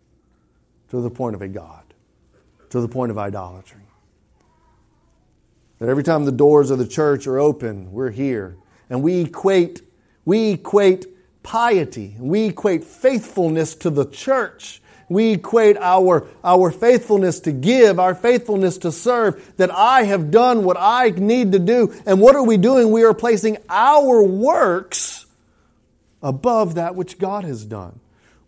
to 0.90 1.02
the 1.02 1.12
point 1.12 1.36
of 1.36 1.44
a 1.44 1.48
God, 1.48 1.84
to 2.72 2.82
the 2.82 2.88
point 2.88 3.12
of 3.12 3.18
idolatry. 3.20 3.84
That 5.78 5.88
every 5.88 6.04
time 6.04 6.26
the 6.26 6.32
doors 6.32 6.72
of 6.72 6.80
the 6.80 6.88
church 6.88 7.28
are 7.28 7.38
open, 7.38 7.92
we're 7.92 8.10
here. 8.10 8.58
And 8.90 9.04
we 9.04 9.22
equate, 9.22 9.84
we 10.26 10.54
equate 10.54 11.06
piety, 11.44 12.16
we 12.18 12.46
equate 12.46 12.84
faithfulness 12.84 13.76
to 13.76 13.92
the 13.92 14.06
church 14.06 14.81
we 15.12 15.34
equate 15.34 15.78
our, 15.78 16.28
our 16.44 16.72
faithfulness 16.72 17.42
to 17.42 17.52
give, 17.52 18.00
our 18.00 18.16
faithfulness 18.16 18.78
to 18.80 18.92
serve, 18.92 19.54
that 19.58 19.70
I 19.70 20.04
have 20.04 20.32
done 20.32 20.64
what 20.64 20.78
I 20.80 21.10
need 21.10 21.52
to 21.52 21.60
do. 21.60 21.94
And 22.06 22.22
what 22.22 22.36
are 22.36 22.44
we 22.44 22.56
doing? 22.56 22.92
We 22.92 23.04
are 23.04 23.14
placing 23.14 23.58
our 23.70 24.24
works 24.24 25.26
above 26.24 26.76
that 26.76 26.96
which 26.96 27.20
God 27.20 27.44
has 27.44 27.66
done. 27.66 28.00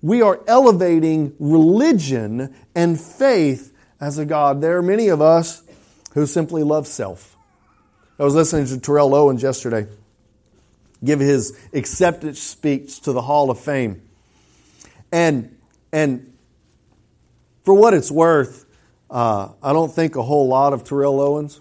We 0.01 0.21
are 0.21 0.39
elevating 0.47 1.35
religion 1.37 2.55
and 2.73 2.99
faith 2.99 3.73
as 3.99 4.17
a 4.17 4.25
God. 4.25 4.61
There 4.61 4.77
are 4.77 4.83
many 4.83 5.09
of 5.09 5.21
us 5.21 5.63
who 6.13 6.25
simply 6.25 6.63
love 6.63 6.87
self. 6.87 7.35
I 8.17 8.23
was 8.23 8.35
listening 8.35 8.67
to 8.67 8.79
Terrell 8.79 9.13
Owens 9.13 9.43
yesterday 9.43 9.87
give 11.03 11.19
his 11.19 11.57
acceptance 11.73 12.39
speech 12.39 13.01
to 13.01 13.11
the 13.11 13.21
Hall 13.21 13.49
of 13.49 13.59
Fame. 13.59 14.01
And, 15.11 15.57
and 15.91 16.32
for 17.63 17.73
what 17.73 17.93
it's 17.93 18.11
worth, 18.11 18.65
uh, 19.09 19.49
I 19.61 19.73
don't 19.73 19.91
think 19.91 20.15
a 20.15 20.21
whole 20.21 20.47
lot 20.47 20.73
of 20.73 20.83
Terrell 20.83 21.21
Owens. 21.21 21.59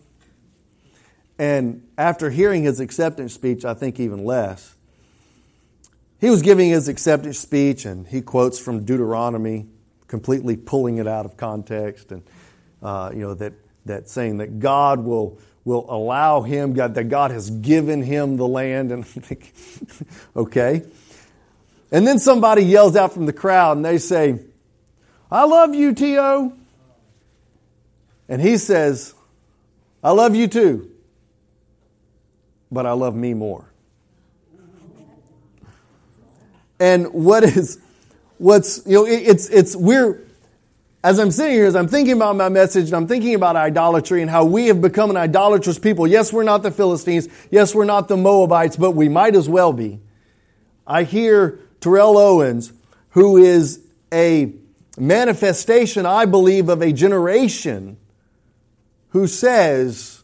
And 1.39 1.87
after 1.97 2.31
hearing 2.31 2.65
his 2.65 2.81
acceptance 2.81 3.35
speech, 3.35 3.65
I 3.65 3.75
think 3.75 3.99
even 3.99 4.25
less. 4.25 4.75
He 6.21 6.31
was 6.31 6.43
giving 6.43 6.71
his 6.71 6.89
acceptance 6.89 7.39
speech 7.39 7.85
and 7.85 8.07
he 8.07 8.21
quotes 8.21 8.59
from 8.59 8.85
Deuteronomy, 8.85 9.67
completely 10.07 10.57
pulling 10.57 10.99
it 10.99 11.07
out 11.07 11.25
of 11.25 11.37
context 11.37 12.13
and, 12.13 12.23
uh, 12.83 13.11
you 13.13 13.21
know, 13.21 13.35
that, 13.35 13.55
that 13.87 14.09
saying 14.09 14.39
that 14.39 14.61
God 14.61 15.01
will, 15.01 15.39
will 15.65 15.85
allow 15.89 16.43
him, 16.43 16.75
God, 16.75 16.95
that 16.95 17.09
God 17.09 17.33
has 17.33 17.51
given 17.51 18.03
him 18.03 18.37
the 18.37 18.47
land. 18.47 18.93
And 18.93 19.03
I 19.05 19.07
think, 19.07 19.53
okay. 20.37 20.83
And 21.91 22.07
then 22.07 22.19
somebody 22.19 22.65
yells 22.65 22.95
out 22.95 23.13
from 23.13 23.27
the 23.27 23.33
crowd 23.33 23.77
and 23.77 23.85
they 23.85 23.99
say, 23.99 24.39
I 25.33 25.45
love 25.45 25.75
you, 25.75 25.95
T.O. 25.95 26.53
And 28.29 28.43
he 28.43 28.59
says, 28.59 29.15
I 30.05 30.11
love 30.11 30.37
you 30.37 30.47
too, 30.47 30.91
but 32.71 32.85
I 32.85 32.93
love 32.93 33.17
me 33.17 33.33
more. 33.33 33.65
And 36.79 37.15
what 37.15 37.45
is, 37.45 37.79
what's, 38.37 38.83
you 38.87 38.93
know, 38.93 39.07
it's, 39.07 39.49
it's, 39.49 39.75
we're, 39.75 40.21
as 41.03 41.19
I'm 41.19 41.31
sitting 41.31 41.55
here, 41.55 41.67
as 41.67 41.77
I'm 41.77 41.89
thinking 41.89 42.15
about 42.15 42.37
my 42.37 42.51
message 42.51 42.87
and 42.87 42.95
I'm 42.95 43.07
thinking 43.07 43.35
about 43.35 43.57
idolatry 43.57 44.21
and 44.21 44.31
how 44.31 44.45
we 44.45 44.67
have 44.67 44.83
become 44.83 45.09
an 45.09 45.17
idolatrous 45.17 45.79
people. 45.79 46.07
Yes, 46.07 46.31
we're 46.31 46.43
not 46.43 46.63
the 46.63 46.71
Philistines. 46.71 47.29
Yes, 47.51 47.75
we're 47.75 47.87
not 47.87 48.09
the 48.09 48.19
Moabites, 48.19 48.77
but 48.77 48.91
we 48.91 49.09
might 49.09 49.35
as 49.35 49.49
well 49.49 49.73
be. 49.73 49.99
I 50.87 51.05
hear 51.05 51.59
Terrell 51.81 52.19
Owens, 52.19 52.73
who 53.11 53.39
is 53.39 53.81
a 54.13 54.53
manifestation, 54.99 56.07
I 56.07 56.27
believe, 56.27 56.69
of 56.69 56.83
a 56.83 56.93
generation 56.93 57.97
who 59.11 59.27
says, 59.27 60.23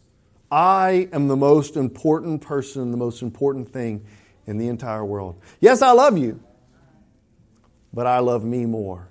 I 0.51 1.09
am 1.13 1.29
the 1.29 1.37
most 1.37 1.77
important 1.77 2.43
person, 2.43 2.91
the 2.91 2.97
most 2.97 3.23
important 3.23 3.71
thing 3.71 4.05
in 4.47 4.59
the 4.59 4.69
entire 4.69 5.05
world. 5.05 5.41
Yes, 5.61 5.83
I 5.83 5.93
love 5.93 6.17
you 6.17 6.41
but 7.93 8.07
I 8.07 8.19
love 8.21 8.45
me 8.45 8.67
more. 8.67 9.09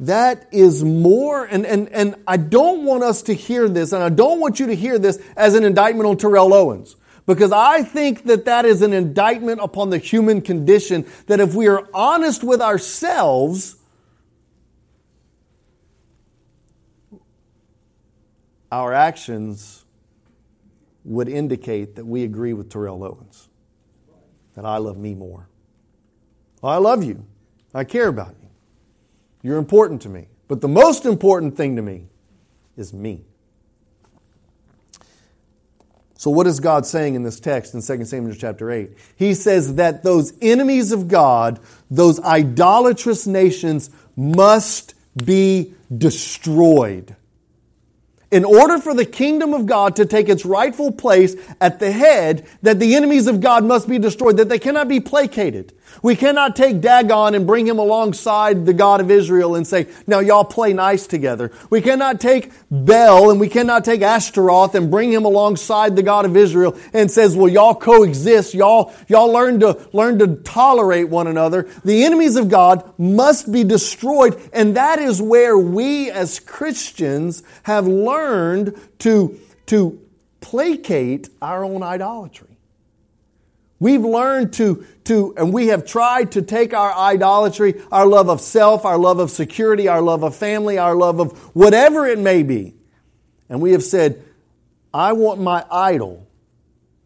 That 0.00 0.48
is 0.50 0.82
more, 0.82 1.44
and, 1.44 1.64
and, 1.64 1.88
and 1.90 2.16
I 2.26 2.36
don't 2.36 2.84
want 2.84 3.04
us 3.04 3.22
to 3.22 3.32
hear 3.32 3.68
this, 3.68 3.92
and 3.92 4.02
I 4.02 4.08
don't 4.08 4.40
want 4.40 4.58
you 4.58 4.66
to 4.66 4.74
hear 4.74 4.98
this 4.98 5.22
as 5.36 5.54
an 5.54 5.64
indictment 5.64 6.08
on 6.08 6.16
Terrell 6.16 6.52
Owens. 6.52 6.96
Because 7.26 7.52
I 7.52 7.82
think 7.82 8.24
that 8.24 8.44
that 8.46 8.66
is 8.66 8.82
an 8.82 8.92
indictment 8.92 9.60
upon 9.62 9.90
the 9.90 9.98
human 9.98 10.42
condition 10.42 11.06
that 11.26 11.40
if 11.40 11.54
we 11.54 11.68
are 11.68 11.88
honest 11.94 12.44
with 12.44 12.60
ourselves, 12.60 13.76
our 18.74 18.92
actions 18.92 19.84
would 21.04 21.28
indicate 21.28 21.96
that 21.96 22.04
we 22.04 22.24
agree 22.24 22.52
with 22.52 22.70
Terrell 22.70 23.04
Owens. 23.04 23.48
That 24.54 24.64
I 24.64 24.78
love 24.78 24.96
me 24.96 25.14
more. 25.14 25.48
I 26.62 26.78
love 26.78 27.04
you. 27.04 27.24
I 27.74 27.84
care 27.84 28.08
about 28.08 28.34
you. 28.40 28.48
You're 29.42 29.58
important 29.58 30.02
to 30.02 30.08
me. 30.08 30.28
But 30.48 30.60
the 30.60 30.68
most 30.68 31.04
important 31.04 31.56
thing 31.56 31.76
to 31.76 31.82
me 31.82 32.06
is 32.76 32.92
me. 32.92 33.24
So, 36.16 36.30
what 36.30 36.46
is 36.46 36.58
God 36.58 36.86
saying 36.86 37.14
in 37.14 37.22
this 37.22 37.38
text 37.38 37.74
in 37.74 37.82
2 37.82 38.04
Samuel 38.06 38.34
chapter 38.34 38.70
8? 38.70 38.90
He 39.16 39.34
says 39.34 39.74
that 39.74 40.02
those 40.02 40.32
enemies 40.40 40.90
of 40.90 41.06
God, 41.06 41.60
those 41.90 42.18
idolatrous 42.20 43.26
nations, 43.26 43.90
must 44.16 44.94
be 45.22 45.74
destroyed. 45.96 47.14
In 48.30 48.44
order 48.44 48.78
for 48.78 48.94
the 48.94 49.04
kingdom 49.04 49.54
of 49.54 49.66
God 49.66 49.96
to 49.96 50.06
take 50.06 50.28
its 50.28 50.44
rightful 50.44 50.90
place 50.90 51.36
at 51.60 51.78
the 51.78 51.92
head, 51.92 52.46
that 52.62 52.80
the 52.80 52.94
enemies 52.96 53.26
of 53.26 53.40
God 53.40 53.64
must 53.64 53.88
be 53.88 53.98
destroyed, 53.98 54.38
that 54.38 54.48
they 54.48 54.58
cannot 54.58 54.88
be 54.88 54.98
placated. 54.98 55.72
We 56.02 56.16
cannot 56.16 56.56
take 56.56 56.80
Dagon 56.80 57.36
and 57.36 57.46
bring 57.46 57.66
him 57.66 57.78
alongside 57.78 58.66
the 58.66 58.72
God 58.72 59.00
of 59.00 59.10
Israel 59.10 59.54
and 59.54 59.64
say, 59.64 59.86
now 60.06 60.18
y'all 60.18 60.44
play 60.44 60.72
nice 60.72 61.06
together. 61.06 61.52
We 61.70 61.80
cannot 61.80 62.20
take 62.20 62.50
Bel 62.70 63.30
and 63.30 63.38
we 63.38 63.48
cannot 63.48 63.84
take 63.84 64.00
Ashtaroth 64.00 64.74
and 64.74 64.90
bring 64.90 65.12
him 65.12 65.24
alongside 65.24 65.94
the 65.94 66.02
God 66.02 66.24
of 66.24 66.36
Israel 66.36 66.76
and 66.92 67.08
says, 67.08 67.36
well, 67.36 67.48
y'all 67.48 67.74
coexist. 67.76 68.54
Y'all, 68.54 68.92
y'all 69.06 69.30
learn 69.30 69.60
to, 69.60 69.86
learn 69.92 70.18
to 70.18 70.36
tolerate 70.36 71.08
one 71.08 71.28
another. 71.28 71.68
The 71.84 72.04
enemies 72.04 72.34
of 72.36 72.48
God 72.48 72.92
must 72.98 73.52
be 73.52 73.62
destroyed. 73.62 74.40
And 74.52 74.76
that 74.76 74.98
is 74.98 75.22
where 75.22 75.56
we 75.56 76.10
as 76.10 76.40
Christians 76.40 77.44
have 77.62 77.86
learned 77.86 78.13
to, 78.98 79.40
to 79.66 80.00
placate 80.40 81.28
our 81.40 81.64
own 81.64 81.82
idolatry. 81.82 82.54
We've 83.80 84.04
learned 84.04 84.52
to, 84.54 84.86
to, 85.04 85.34
and 85.36 85.52
we 85.52 85.68
have 85.68 85.84
tried 85.84 86.32
to 86.32 86.42
take 86.42 86.72
our 86.72 86.92
idolatry, 86.94 87.82
our 87.92 88.06
love 88.06 88.28
of 88.28 88.40
self, 88.40 88.84
our 88.84 88.96
love 88.96 89.18
of 89.18 89.30
security, 89.30 89.88
our 89.88 90.00
love 90.00 90.22
of 90.22 90.34
family, 90.36 90.78
our 90.78 90.94
love 90.94 91.20
of 91.20 91.38
whatever 91.54 92.06
it 92.06 92.18
may 92.18 92.42
be, 92.42 92.74
and 93.48 93.60
we 93.60 93.72
have 93.72 93.82
said, 93.82 94.24
I 94.92 95.12
want 95.12 95.40
my 95.40 95.64
idol 95.70 96.26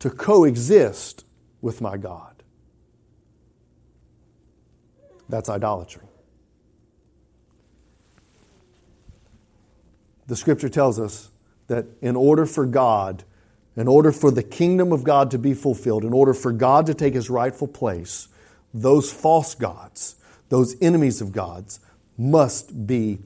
to 0.00 0.10
coexist 0.10 1.24
with 1.60 1.80
my 1.80 1.96
God. 1.96 2.42
That's 5.28 5.48
idolatry. 5.48 6.07
The 10.28 10.36
scripture 10.36 10.68
tells 10.68 11.00
us 11.00 11.28
that 11.66 11.86
in 12.00 12.14
order 12.14 12.46
for 12.46 12.64
God 12.64 13.24
in 13.78 13.86
order 13.86 14.10
for 14.10 14.32
the 14.32 14.42
kingdom 14.42 14.92
of 14.92 15.04
God 15.04 15.30
to 15.30 15.38
be 15.38 15.54
fulfilled, 15.54 16.04
in 16.04 16.12
order 16.12 16.34
for 16.34 16.50
God 16.50 16.86
to 16.86 16.94
take 16.94 17.14
his 17.14 17.30
rightful 17.30 17.68
place, 17.68 18.26
those 18.74 19.12
false 19.12 19.54
gods, 19.54 20.16
those 20.48 20.74
enemies 20.82 21.20
of 21.20 21.30
God's, 21.30 21.78
must 22.16 22.88
be 22.88 23.20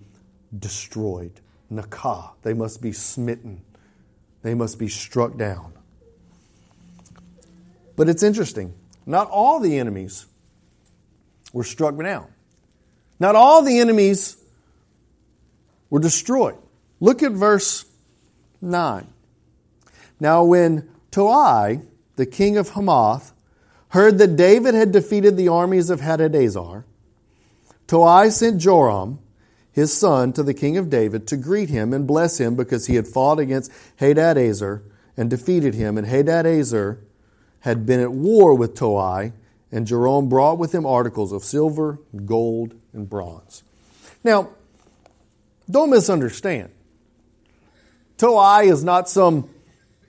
destroyed. 0.56 1.32
Nakah. 1.72 2.32
They 2.42 2.52
must 2.52 2.82
be 2.82 2.92
smitten. 2.92 3.62
They 4.42 4.52
must 4.52 4.78
be 4.78 4.88
struck 4.88 5.38
down. 5.38 5.72
But 7.96 8.10
it's 8.10 8.22
interesting. 8.22 8.74
Not 9.06 9.30
all 9.30 9.58
the 9.58 9.78
enemies 9.78 10.26
were 11.54 11.64
struck 11.64 11.96
down. 11.96 12.26
Not 13.18 13.36
all 13.36 13.62
the 13.62 13.78
enemies 13.78 14.36
were 15.88 16.00
destroyed. 16.00 16.58
Look 17.02 17.20
at 17.24 17.32
verse 17.32 17.84
9. 18.60 19.08
Now, 20.20 20.44
when 20.44 20.88
Toi, 21.10 21.80
the 22.14 22.26
king 22.26 22.56
of 22.56 22.70
Hamath, 22.70 23.32
heard 23.88 24.18
that 24.18 24.36
David 24.36 24.74
had 24.74 24.92
defeated 24.92 25.36
the 25.36 25.48
armies 25.48 25.90
of 25.90 26.00
Hadadezer, 26.00 26.84
Toi 27.88 28.28
sent 28.28 28.60
Joram, 28.60 29.18
his 29.72 29.92
son, 29.92 30.32
to 30.34 30.44
the 30.44 30.54
king 30.54 30.76
of 30.76 30.90
David 30.90 31.26
to 31.26 31.36
greet 31.36 31.70
him 31.70 31.92
and 31.92 32.06
bless 32.06 32.38
him 32.38 32.54
because 32.54 32.86
he 32.86 32.94
had 32.94 33.08
fought 33.08 33.40
against 33.40 33.72
Hadadezer 33.98 34.82
and 35.16 35.28
defeated 35.28 35.74
him. 35.74 35.98
And 35.98 36.06
Hadadezer 36.06 36.98
had 37.60 37.84
been 37.84 37.98
at 37.98 38.12
war 38.12 38.54
with 38.54 38.76
Toi, 38.76 39.32
and 39.72 39.88
Joram 39.88 40.28
brought 40.28 40.56
with 40.56 40.72
him 40.72 40.86
articles 40.86 41.32
of 41.32 41.42
silver, 41.42 41.98
gold, 42.24 42.76
and 42.92 43.10
bronze. 43.10 43.64
Now, 44.22 44.50
don't 45.68 45.90
misunderstand. 45.90 46.70
Toi 48.22 48.62
is 48.66 48.84
not 48.84 49.08
some 49.08 49.50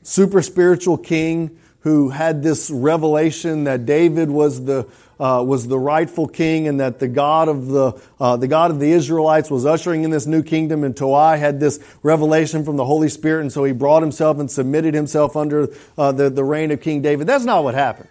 super 0.03 0.43
spiritual 0.43 0.99
king 0.99 1.57
who 1.79 2.09
had 2.09 2.43
this 2.43 2.69
revelation 2.69 3.63
that 3.63 3.87
David 3.87 4.29
was 4.29 4.63
the 4.65 4.87
uh, 5.19 5.43
was 5.43 5.67
the 5.67 5.79
rightful 5.79 6.27
king 6.27 6.67
and 6.67 6.79
that 6.79 6.99
the 6.99 7.07
God 7.07 7.47
of 7.49 7.65
the 7.65 7.99
uh, 8.19 8.37
the 8.37 8.47
God 8.47 8.69
of 8.69 8.79
the 8.79 8.91
Israelites 8.91 9.49
was 9.49 9.65
ushering 9.65 10.03
in 10.03 10.11
this 10.11 10.27
new 10.27 10.43
kingdom 10.43 10.83
and 10.83 10.95
Toi 10.95 11.37
had 11.37 11.59
this 11.59 11.83
revelation 12.03 12.63
from 12.63 12.77
the 12.77 12.85
Holy 12.85 13.09
Spirit 13.09 13.41
and 13.41 13.51
so 13.51 13.63
he 13.63 13.73
brought 13.73 14.03
himself 14.03 14.37
and 14.37 14.51
submitted 14.51 14.93
himself 14.93 15.35
under 15.35 15.69
uh, 15.97 16.11
the, 16.11 16.29
the 16.29 16.43
reign 16.43 16.69
of 16.69 16.81
King 16.81 17.01
David. 17.01 17.25
That's 17.25 17.45
not 17.45 17.63
what 17.63 17.73
happened. 17.73 18.09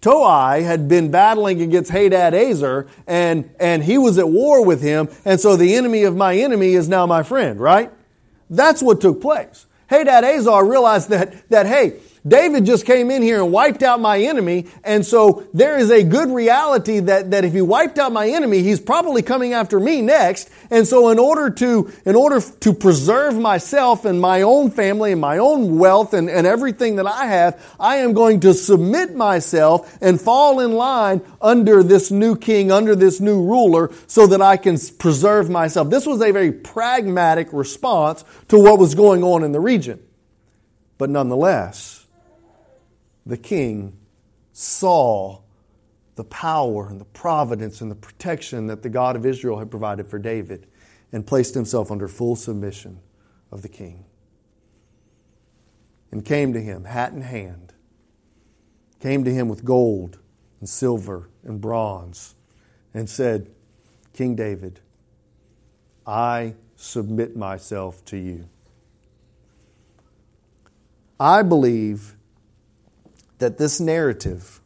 Toi 0.00 0.62
had 0.62 0.88
been 0.88 1.10
battling 1.10 1.60
against 1.62 1.90
Hadad 1.90 2.34
and, 3.06 3.50
and 3.58 3.82
he 3.82 3.98
was 3.98 4.18
at 4.18 4.28
war 4.28 4.64
with 4.64 4.82
him 4.82 5.08
and 5.24 5.40
so 5.40 5.56
the 5.56 5.74
enemy 5.74 6.04
of 6.04 6.16
my 6.16 6.36
enemy 6.36 6.74
is 6.74 6.88
now 6.88 7.06
my 7.06 7.22
friend, 7.22 7.58
right? 7.58 7.90
That's 8.48 8.82
what 8.82 9.00
took 9.00 9.20
place. 9.20 9.66
Hadad 9.88 10.24
realized 10.24 11.08
that, 11.10 11.48
that, 11.50 11.66
hey, 11.66 12.00
David 12.26 12.66
just 12.66 12.86
came 12.86 13.10
in 13.10 13.22
here 13.22 13.42
and 13.42 13.52
wiped 13.52 13.82
out 13.82 14.00
my 14.00 14.18
enemy. 14.18 14.66
And 14.82 15.06
so 15.06 15.46
there 15.54 15.78
is 15.78 15.90
a 15.90 16.02
good 16.02 16.30
reality 16.30 17.00
that, 17.00 17.30
that 17.30 17.44
if 17.44 17.52
he 17.52 17.62
wiped 17.62 17.98
out 17.98 18.12
my 18.12 18.28
enemy, 18.28 18.62
he's 18.62 18.80
probably 18.80 19.22
coming 19.22 19.52
after 19.52 19.78
me 19.78 20.02
next. 20.02 20.50
And 20.70 20.86
so 20.86 21.10
in 21.10 21.18
order 21.18 21.50
to, 21.50 21.92
in 22.04 22.16
order 22.16 22.40
to 22.40 22.74
preserve 22.74 23.38
myself 23.38 24.04
and 24.04 24.20
my 24.20 24.42
own 24.42 24.70
family 24.70 25.12
and 25.12 25.20
my 25.20 25.38
own 25.38 25.78
wealth 25.78 26.14
and, 26.14 26.28
and 26.28 26.46
everything 26.46 26.96
that 26.96 27.06
I 27.06 27.26
have, 27.26 27.62
I 27.78 27.96
am 27.98 28.12
going 28.12 28.40
to 28.40 28.54
submit 28.54 29.14
myself 29.14 29.96
and 30.00 30.20
fall 30.20 30.60
in 30.60 30.72
line 30.72 31.22
under 31.40 31.82
this 31.82 32.10
new 32.10 32.36
king, 32.36 32.72
under 32.72 32.96
this 32.96 33.20
new 33.20 33.44
ruler, 33.44 33.92
so 34.08 34.26
that 34.26 34.42
I 34.42 34.56
can 34.56 34.78
preserve 34.98 35.48
myself. 35.48 35.90
This 35.90 36.06
was 36.06 36.20
a 36.20 36.32
very 36.32 36.50
pragmatic 36.50 37.52
response 37.52 38.24
to 38.48 38.58
what 38.58 38.78
was 38.78 38.94
going 38.96 39.22
on 39.22 39.44
in 39.44 39.52
the 39.52 39.60
region. 39.60 40.02
But 40.98 41.10
nonetheless, 41.10 42.05
the 43.26 43.36
king 43.36 43.98
saw 44.52 45.40
the 46.14 46.24
power 46.24 46.88
and 46.88 47.00
the 47.00 47.04
providence 47.06 47.80
and 47.80 47.90
the 47.90 47.96
protection 47.96 48.68
that 48.68 48.82
the 48.82 48.88
God 48.88 49.16
of 49.16 49.26
Israel 49.26 49.58
had 49.58 49.70
provided 49.70 50.08
for 50.08 50.18
David 50.18 50.66
and 51.12 51.26
placed 51.26 51.54
himself 51.54 51.90
under 51.90 52.08
full 52.08 52.36
submission 52.36 53.00
of 53.52 53.62
the 53.62 53.68
king. 53.68 54.04
And 56.10 56.24
came 56.24 56.52
to 56.54 56.60
him, 56.60 56.84
hat 56.84 57.12
in 57.12 57.20
hand, 57.20 57.74
came 59.00 59.24
to 59.24 59.34
him 59.34 59.48
with 59.48 59.64
gold 59.64 60.18
and 60.60 60.68
silver 60.68 61.28
and 61.44 61.60
bronze, 61.60 62.34
and 62.94 63.10
said, 63.10 63.50
King 64.14 64.34
David, 64.34 64.80
I 66.06 66.54
submit 66.76 67.36
myself 67.36 68.02
to 68.06 68.16
you. 68.16 68.48
I 71.20 71.42
believe 71.42 72.15
that 73.38 73.58
this 73.58 73.80
narrative 73.80 74.60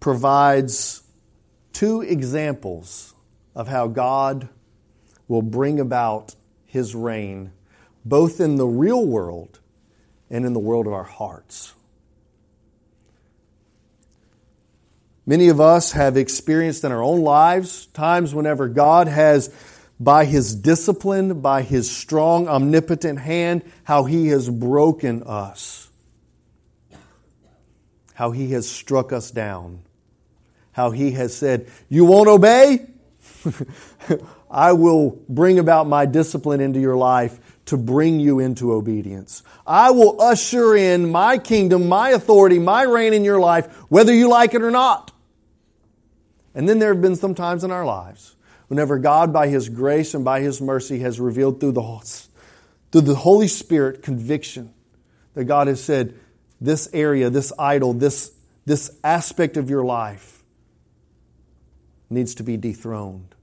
provides 0.00 1.02
two 1.72 2.00
examples 2.00 3.14
of 3.54 3.68
how 3.68 3.86
God 3.88 4.48
will 5.26 5.42
bring 5.42 5.80
about 5.80 6.34
his 6.66 6.94
reign, 6.94 7.52
both 8.04 8.40
in 8.40 8.56
the 8.56 8.66
real 8.66 9.04
world 9.04 9.60
and 10.30 10.44
in 10.44 10.52
the 10.52 10.60
world 10.60 10.86
of 10.86 10.92
our 10.92 11.04
hearts. 11.04 11.74
Many 15.26 15.48
of 15.48 15.60
us 15.60 15.92
have 15.92 16.16
experienced 16.16 16.84
in 16.84 16.92
our 16.92 17.02
own 17.02 17.20
lives 17.20 17.84
times 17.86 18.34
whenever 18.34 18.66
God 18.66 19.08
has, 19.08 19.52
by 20.00 20.24
His 20.24 20.54
discipline, 20.54 21.40
by 21.40 21.62
His 21.62 21.90
strong, 21.90 22.48
omnipotent 22.48 23.18
hand, 23.18 23.62
how 23.84 24.04
He 24.04 24.28
has 24.28 24.48
broken 24.48 25.22
us, 25.24 25.88
how 28.14 28.30
He 28.30 28.52
has 28.52 28.68
struck 28.68 29.12
us 29.12 29.30
down, 29.30 29.82
how 30.72 30.90
He 30.90 31.12
has 31.12 31.34
said, 31.36 31.68
You 31.88 32.04
won't 32.04 32.28
obey? 32.28 32.86
I 34.50 34.72
will 34.72 35.18
bring 35.28 35.58
about 35.58 35.86
my 35.86 36.06
discipline 36.06 36.60
into 36.60 36.80
your 36.80 36.96
life 36.96 37.38
to 37.66 37.76
bring 37.76 38.18
you 38.18 38.38
into 38.38 38.72
obedience. 38.72 39.42
I 39.66 39.90
will 39.90 40.22
usher 40.22 40.74
in 40.74 41.10
my 41.10 41.36
kingdom, 41.36 41.88
my 41.88 42.10
authority, 42.10 42.58
my 42.58 42.82
reign 42.82 43.12
in 43.12 43.24
your 43.24 43.38
life, 43.38 43.66
whether 43.90 44.12
you 44.12 44.30
like 44.30 44.54
it 44.54 44.62
or 44.62 44.70
not. 44.70 45.12
And 46.54 46.66
then 46.66 46.78
there 46.78 46.94
have 46.94 47.02
been 47.02 47.16
some 47.16 47.34
times 47.34 47.62
in 47.62 47.70
our 47.70 47.84
lives 47.84 48.36
whenever 48.68 48.98
God, 48.98 49.32
by 49.32 49.48
His 49.48 49.68
grace 49.68 50.14
and 50.14 50.24
by 50.24 50.40
His 50.40 50.60
mercy, 50.60 51.00
has 51.00 51.18
revealed 51.18 51.60
through 51.60 51.72
the, 51.72 52.28
through 52.92 53.00
the 53.00 53.14
Holy 53.14 53.48
Spirit 53.48 54.02
conviction 54.02 54.72
that 55.34 55.44
God 55.44 55.66
has 55.66 55.82
said, 55.82 56.14
this 56.60 56.88
area, 56.92 57.30
this 57.30 57.52
idol, 57.58 57.92
this, 57.92 58.32
this 58.64 58.90
aspect 59.04 59.56
of 59.56 59.70
your 59.70 59.84
life 59.84 60.42
needs 62.10 62.34
to 62.36 62.42
be 62.42 62.56
dethroned. 62.56 63.34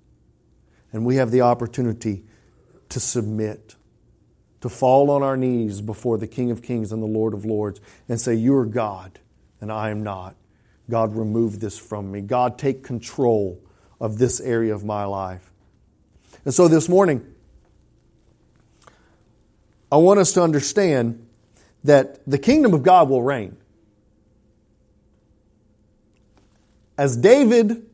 And 0.91 1.05
we 1.05 1.15
have 1.15 1.31
the 1.31 1.41
opportunity 1.41 2.23
to 2.89 2.99
submit, 2.99 3.75
to 4.61 4.69
fall 4.69 5.11
on 5.11 5.23
our 5.23 5.37
knees 5.37 5.81
before 5.81 6.17
the 6.17 6.27
King 6.27 6.51
of 6.51 6.61
Kings 6.61 6.91
and 6.91 7.01
the 7.01 7.07
Lord 7.07 7.33
of 7.33 7.45
Lords 7.45 7.79
and 8.07 8.19
say, 8.19 8.35
You 8.35 8.55
are 8.55 8.65
God, 8.65 9.19
and 9.61 9.71
I 9.71 9.89
am 9.89 10.03
not. 10.03 10.35
God, 10.89 11.15
remove 11.15 11.59
this 11.59 11.77
from 11.77 12.11
me. 12.11 12.21
God, 12.21 12.57
take 12.57 12.83
control 12.83 13.59
of 13.99 14.17
this 14.17 14.39
area 14.39 14.73
of 14.73 14.83
my 14.83 15.05
life. 15.05 15.51
And 16.43 16.53
so 16.53 16.67
this 16.67 16.87
morning, 16.89 17.25
I 19.91 19.97
want 19.97 20.19
us 20.19 20.33
to 20.33 20.41
understand 20.41 21.25
that 21.83 22.19
the 22.27 22.37
kingdom 22.37 22.73
of 22.73 22.83
God 22.83 23.09
will 23.09 23.21
reign. 23.21 23.57
As 26.97 27.17
David 27.17 27.85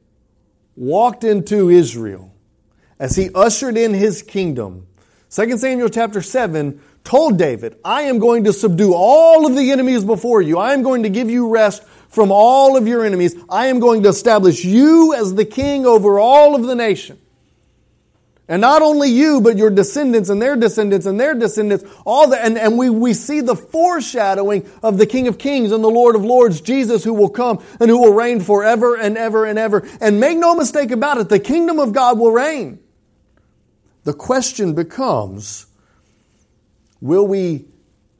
walked 0.76 1.24
into 1.24 1.70
Israel, 1.70 2.34
as 3.00 3.16
he 3.16 3.30
ushered 3.34 3.78
in 3.78 3.94
his 3.94 4.22
kingdom, 4.22 4.88
2 5.32 5.58
Samuel 5.58 5.90
chapter 5.90 6.22
7 6.22 6.82
told 7.04 7.38
David, 7.38 7.78
I 7.84 8.04
am 8.04 8.20
going 8.20 8.44
to 8.44 8.54
subdue 8.54 8.94
all 8.94 9.46
of 9.46 9.56
the 9.56 9.72
enemies 9.72 10.04
before 10.04 10.42
you. 10.42 10.58
I 10.58 10.74
am 10.74 10.84
going 10.84 11.04
to 11.04 11.10
give 11.10 11.30
you 11.30 11.50
rest 11.50 11.84
from 12.12 12.32
all 12.32 12.78
of 12.78 12.88
your 12.88 13.04
enemies. 13.04 13.36
I 13.50 13.67
am 13.67 13.80
going 13.80 14.04
to 14.04 14.10
establish 14.10 14.63
you 14.63 15.13
as 15.15 15.34
the 15.34 15.45
king 15.45 15.86
over 15.86 16.19
all 16.19 16.56
of 16.56 16.63
the 16.63 16.76
nation. 16.76 17.17
And 18.47 18.60
not 18.60 18.82
only 18.82 19.10
you, 19.10 19.39
but 19.39 19.58
your 19.58 19.69
descendants 19.69 20.28
and 20.28 20.41
their 20.41 20.58
descendants 20.58 21.06
and 21.06 21.17
their 21.17 21.34
descendants, 21.34 21.86
all 22.06 22.28
the, 22.28 22.38
and, 22.38 22.58
and 22.58 22.78
we, 22.78 22.89
we 22.89 23.13
see 23.13 23.39
the 23.39 23.56
foreshadowing 23.56 24.69
of 24.84 24.97
the 24.97 25.06
King 25.06 25.30
of 25.30 25.38
Kings 25.38 25.71
and 25.71 25.82
the 25.82 25.89
Lord 25.89 26.17
of 26.17 26.26
Lords, 26.26 26.60
Jesus, 26.60 27.02
who 27.02 27.13
will 27.13 27.30
come 27.30 27.63
and 27.80 27.89
who 27.89 28.02
will 28.02 28.13
reign 28.13 28.41
forever 28.41 28.97
and 28.97 29.17
ever 29.17 29.45
and 29.45 29.58
ever. 29.58 29.88
And 30.02 30.19
make 30.19 30.38
no 30.38 30.54
mistake 30.54 30.91
about 30.91 31.17
it, 31.17 31.30
the 31.30 31.39
kingdom 31.39 31.80
of 31.80 31.93
God 31.93 32.19
will 32.19 32.32
reign. 32.32 32.80
The 34.04 34.13
question 34.13 34.74
becomes, 34.74 35.65
will 37.00 37.26
we 37.26 37.67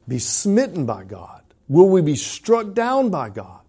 be 0.08 0.18
smitten 0.18 0.86
by 0.86 1.04
God? 1.04 1.42
Will 1.68 1.90
we 1.90 2.00
be 2.00 2.16
struck 2.16 2.72
down 2.72 3.10
by 3.10 3.28
God? 3.28 3.61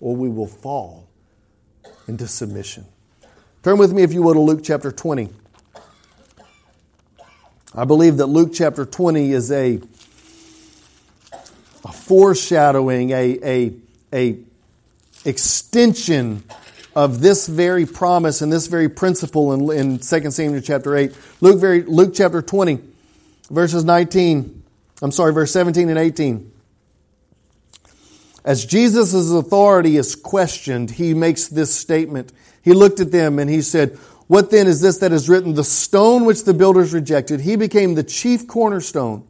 Or 0.00 0.14
we 0.14 0.28
will 0.28 0.46
fall 0.46 1.08
into 2.06 2.26
submission. 2.26 2.84
Turn 3.62 3.78
with 3.78 3.92
me, 3.92 4.02
if 4.02 4.12
you 4.12 4.22
will, 4.22 4.34
to 4.34 4.40
Luke 4.40 4.60
chapter 4.62 4.92
20. 4.92 5.28
I 7.74 7.84
believe 7.84 8.16
that 8.18 8.26
Luke 8.26 8.52
chapter 8.54 8.84
20 8.86 9.32
is 9.32 9.52
a, 9.52 9.80
a 11.84 11.92
foreshadowing, 11.92 13.10
a, 13.10 13.38
a, 13.44 13.74
a 14.12 14.38
extension 15.24 16.44
of 16.96 17.20
this 17.20 17.46
very 17.46 17.86
promise 17.86 18.42
and 18.42 18.52
this 18.52 18.66
very 18.66 18.88
principle 18.88 19.52
in, 19.52 19.78
in 19.78 19.98
2 19.98 20.30
Samuel 20.30 20.62
chapter 20.62 20.96
8. 20.96 21.16
Luke, 21.40 21.60
very, 21.60 21.82
Luke 21.82 22.12
chapter 22.14 22.40
20, 22.40 22.80
verses 23.50 23.84
19, 23.84 24.62
I'm 25.02 25.12
sorry, 25.12 25.32
verse 25.32 25.52
17 25.52 25.90
and 25.90 25.98
18. 25.98 26.52
As 28.48 28.64
Jesus' 28.64 29.30
authority 29.30 29.98
is 29.98 30.16
questioned, 30.16 30.92
he 30.92 31.12
makes 31.12 31.48
this 31.48 31.74
statement. 31.74 32.32
He 32.62 32.72
looked 32.72 32.98
at 32.98 33.12
them 33.12 33.38
and 33.38 33.50
he 33.50 33.60
said, 33.60 33.98
What 34.26 34.50
then 34.50 34.66
is 34.66 34.80
this 34.80 34.96
that 35.00 35.12
is 35.12 35.28
written? 35.28 35.52
The 35.52 35.62
stone 35.62 36.24
which 36.24 36.44
the 36.44 36.54
builders 36.54 36.94
rejected, 36.94 37.42
he 37.42 37.56
became 37.56 37.94
the 37.94 38.02
chief 38.02 38.48
cornerstone. 38.48 39.26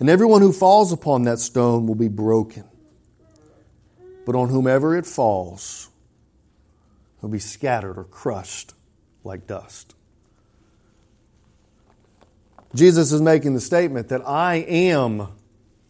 And 0.00 0.10
everyone 0.10 0.42
who 0.42 0.52
falls 0.52 0.90
upon 0.90 1.22
that 1.22 1.38
stone 1.38 1.86
will 1.86 1.94
be 1.94 2.08
broken. 2.08 2.64
But 4.26 4.34
on 4.34 4.48
whomever 4.48 4.96
it 4.96 5.06
falls, 5.06 5.90
he'll 7.20 7.30
be 7.30 7.38
scattered 7.38 7.98
or 7.98 8.04
crushed 8.04 8.74
like 9.22 9.46
dust. 9.46 9.94
Jesus 12.74 13.12
is 13.12 13.22
making 13.22 13.54
the 13.54 13.60
statement 13.60 14.08
that 14.08 14.26
I 14.26 14.56
am 14.56 15.28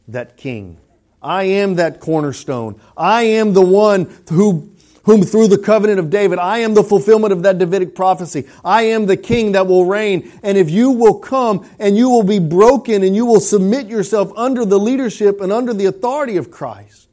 that 0.09 0.37
king. 0.37 0.77
I 1.23 1.45
am 1.45 1.77
that 1.77 2.01
cornerstone. 2.01 2.81
I 2.97 3.23
am 3.23 3.53
the 3.53 3.63
one 3.63 4.11
who, 4.31 4.71
whom 5.05 5.23
through 5.23 5.49
the 5.49 5.59
covenant 5.59 5.99
of 5.99 6.09
David, 6.09 6.39
I 6.39 6.59
am 6.59 6.75
the 6.75 6.83
fulfillment 6.83 7.33
of 7.33 7.43
that 7.43 7.59
Davidic 7.59 7.95
prophecy. 7.95 8.49
I 8.65 8.83
am 8.83 9.07
the 9.07 9.17
king 9.17 9.53
that 9.53 9.67
will 9.67 9.85
reign. 9.85 10.33
And 10.43 10.57
if 10.57 10.71
you 10.71 10.91
will 10.91 11.19
come 11.19 11.69
and 11.79 11.97
you 11.97 12.09
will 12.09 12.23
be 12.23 12.39
broken 12.39 13.03
and 13.03 13.15
you 13.15 13.27
will 13.27 13.41
submit 13.41 13.89
yourself 13.89 14.33
under 14.37 14.65
the 14.65 14.79
leadership 14.79 15.41
and 15.41 15.53
under 15.53 15.75
the 15.75 15.87
authority 15.87 16.37
of 16.37 16.51
Christ, 16.51 17.09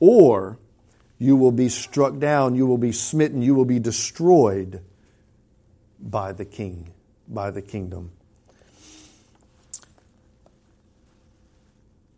or 0.00 0.58
you 1.18 1.36
will 1.36 1.52
be 1.52 1.68
struck 1.68 2.18
down, 2.18 2.56
you 2.56 2.66
will 2.66 2.78
be 2.78 2.92
smitten, 2.92 3.42
you 3.42 3.54
will 3.54 3.66
be 3.66 3.78
destroyed 3.78 4.82
by 6.00 6.32
the 6.32 6.46
king, 6.46 6.90
by 7.28 7.50
the 7.50 7.62
kingdom. 7.62 8.10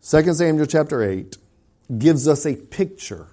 2 0.05 0.33
Samuel 0.33 0.65
chapter 0.65 1.01
8 1.01 1.37
gives 1.97 2.27
us 2.27 2.45
a 2.45 2.55
picture 2.57 3.27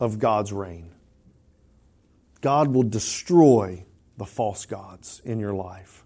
of 0.00 0.18
God's 0.18 0.52
reign. 0.52 0.90
God 2.40 2.74
will 2.74 2.82
destroy 2.82 3.84
the 4.16 4.26
false 4.26 4.66
gods 4.66 5.22
in 5.24 5.38
your 5.38 5.54
life. 5.54 6.02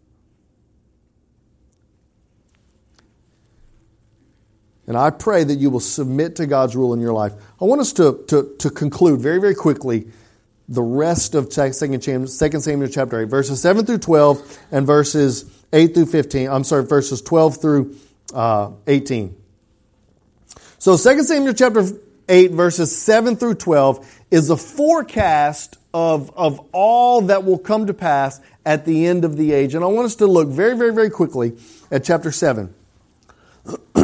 And 4.86 4.98
I 4.98 5.08
pray 5.08 5.42
that 5.42 5.54
you 5.54 5.70
will 5.70 5.80
submit 5.80 6.36
to 6.36 6.46
God's 6.46 6.76
rule 6.76 6.92
in 6.92 7.00
your 7.00 7.14
life. 7.14 7.32
I 7.58 7.64
want 7.64 7.80
us 7.80 7.94
to, 7.94 8.22
to, 8.28 8.54
to 8.58 8.68
conclude 8.68 9.20
very, 9.20 9.40
very 9.40 9.54
quickly 9.54 10.08
the 10.68 10.82
rest 10.82 11.34
of 11.34 11.48
2 11.48 11.72
Samuel 11.72 12.88
chapter 12.88 13.20
8, 13.22 13.24
verses 13.24 13.62
7 13.62 13.86
through 13.86 13.98
12 13.98 14.58
and 14.70 14.86
verses 14.86 15.50
8 15.72 15.94
through 15.94 16.06
15. 16.06 16.48
I'm 16.50 16.64
sorry, 16.64 16.84
verses 16.84 17.22
12 17.22 17.62
through 17.62 17.96
uh, 18.34 18.72
18. 18.86 19.34
So 20.78 20.96
2 20.96 21.22
Samuel 21.22 21.54
chapter 21.54 21.84
8, 22.28 22.50
verses 22.50 22.96
7 22.96 23.36
through 23.36 23.54
12 23.54 24.22
is 24.30 24.50
a 24.50 24.56
forecast 24.56 25.78
of, 25.94 26.30
of 26.36 26.60
all 26.72 27.22
that 27.22 27.44
will 27.44 27.58
come 27.58 27.86
to 27.86 27.94
pass 27.94 28.40
at 28.66 28.84
the 28.84 29.06
end 29.06 29.24
of 29.24 29.36
the 29.36 29.52
age. 29.52 29.74
And 29.74 29.84
I 29.84 29.88
want 29.88 30.06
us 30.06 30.16
to 30.16 30.26
look 30.26 30.48
very, 30.48 30.76
very, 30.76 30.92
very 30.92 31.10
quickly 31.10 31.56
at 31.90 32.04
chapter 32.04 32.32
7. 32.32 32.74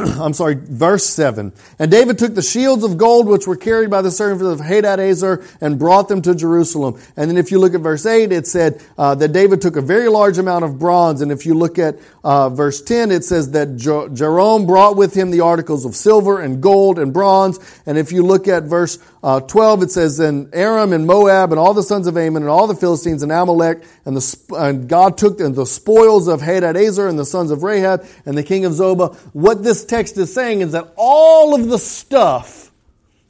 I'm 0.21 0.33
sorry, 0.33 0.55
verse 0.55 1.05
7. 1.05 1.53
And 1.79 1.91
David 1.91 2.19
took 2.19 2.35
the 2.35 2.43
shields 2.43 2.85
of 2.85 2.97
gold 2.97 3.27
which 3.27 3.47
were 3.47 3.57
carried 3.57 3.91
by 3.91 4.03
the 4.03 4.11
servants 4.11 4.61
of 4.61 4.67
Hadadezer 4.67 5.47
and 5.61 5.79
brought 5.79 6.09
them 6.09 6.23
to 6.23 6.35
Jerusalem. 6.35 7.01
And 7.17 7.31
then 7.31 7.37
if 7.37 7.51
you 7.51 7.59
look 7.59 7.75
at 7.75 7.81
verse 7.81 8.07
8, 8.07 8.33
it 8.33 8.47
said 8.47 8.83
uh, 8.97 9.15
that 9.17 9.33
David 9.33 9.61
took 9.61 9.77
a 9.77 9.83
very 9.83 10.09
large 10.09 10.39
amount 10.39 10.65
of 10.65 10.79
bronze. 10.79 11.21
And 11.21 11.31
if 11.31 11.45
you 11.45 11.55
look 11.55 11.79
at 11.79 11.99
uh, 12.25 12.49
verse 12.51 12.81
10, 12.83 13.11
it 13.11 13.25
says 13.25 13.51
that 13.51 13.77
Joram 13.77 14.67
brought 14.67 14.97
with 14.97 15.15
him 15.15 15.31
the 15.31 15.41
articles 15.41 15.85
of 15.85 15.95
silver 15.95 16.41
and 16.41 16.63
gold 16.63 16.99
and 16.99 17.13
bronze. 17.13 17.59
And 17.87 17.99
if 17.99 18.13
you 18.13 18.25
look 18.25 18.49
at 18.49 18.65
verse 18.65 18.99
uh, 19.23 19.41
12, 19.41 19.83
it 19.83 19.91
says, 19.91 20.17
then 20.17 20.49
Aram 20.53 20.93
and 20.93 21.07
Moab 21.07 21.53
and 21.53 21.59
all 21.59 21.75
the 21.75 21.83
sons 21.83 22.07
of 22.07 22.17
Ammon 22.17 22.43
and 22.43 22.51
all 22.51 22.67
the 22.67 22.75
Philistines 22.75 23.23
and 23.23 23.31
Amalek 23.31 23.83
and, 24.05 24.17
the, 24.17 24.55
and 24.57 24.89
God 24.89 25.19
took 25.19 25.39
the, 25.39 25.67
spoils 25.67 26.27
of 26.27 26.41
Hadadezer 26.41 27.09
and 27.09 27.19
the 27.19 27.25
sons 27.25 27.51
of 27.51 27.63
Rahab 27.63 28.07
and 28.25 28.37
the 28.37 28.43
king 28.43 28.65
of 28.65 28.73
Zobah. 28.73 29.17
What 29.35 29.63
this 29.63 29.85
text 29.91 30.17
is 30.17 30.33
saying 30.33 30.61
is 30.61 30.73
that 30.73 30.93
all 30.97 31.55
of 31.55 31.69
the 31.69 31.79
stuff, 31.79 32.71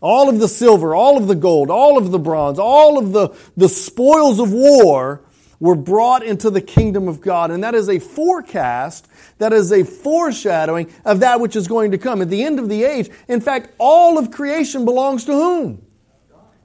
all 0.00 0.28
of 0.28 0.38
the 0.38 0.46
silver, 0.46 0.94
all 0.94 1.16
of 1.16 1.26
the 1.26 1.34
gold, 1.34 1.70
all 1.70 1.98
of 1.98 2.10
the 2.10 2.18
bronze, 2.18 2.58
all 2.58 2.98
of 2.98 3.12
the, 3.12 3.30
the 3.56 3.68
spoils 3.68 4.38
of 4.38 4.52
war 4.52 5.22
were 5.58 5.74
brought 5.74 6.22
into 6.22 6.48
the 6.50 6.60
kingdom 6.60 7.08
of 7.08 7.20
God. 7.20 7.50
And 7.50 7.64
that 7.64 7.74
is 7.74 7.88
a 7.88 7.98
forecast, 7.98 9.08
that 9.38 9.52
is 9.52 9.72
a 9.72 9.84
foreshadowing 9.84 10.90
of 11.04 11.20
that 11.20 11.40
which 11.40 11.56
is 11.56 11.66
going 11.66 11.90
to 11.90 11.98
come 11.98 12.22
at 12.22 12.30
the 12.30 12.44
end 12.44 12.58
of 12.58 12.68
the 12.68 12.84
age. 12.84 13.10
In 13.26 13.40
fact, 13.40 13.70
all 13.78 14.18
of 14.18 14.30
creation 14.30 14.84
belongs 14.84 15.24
to 15.24 15.32
whom? 15.32 15.82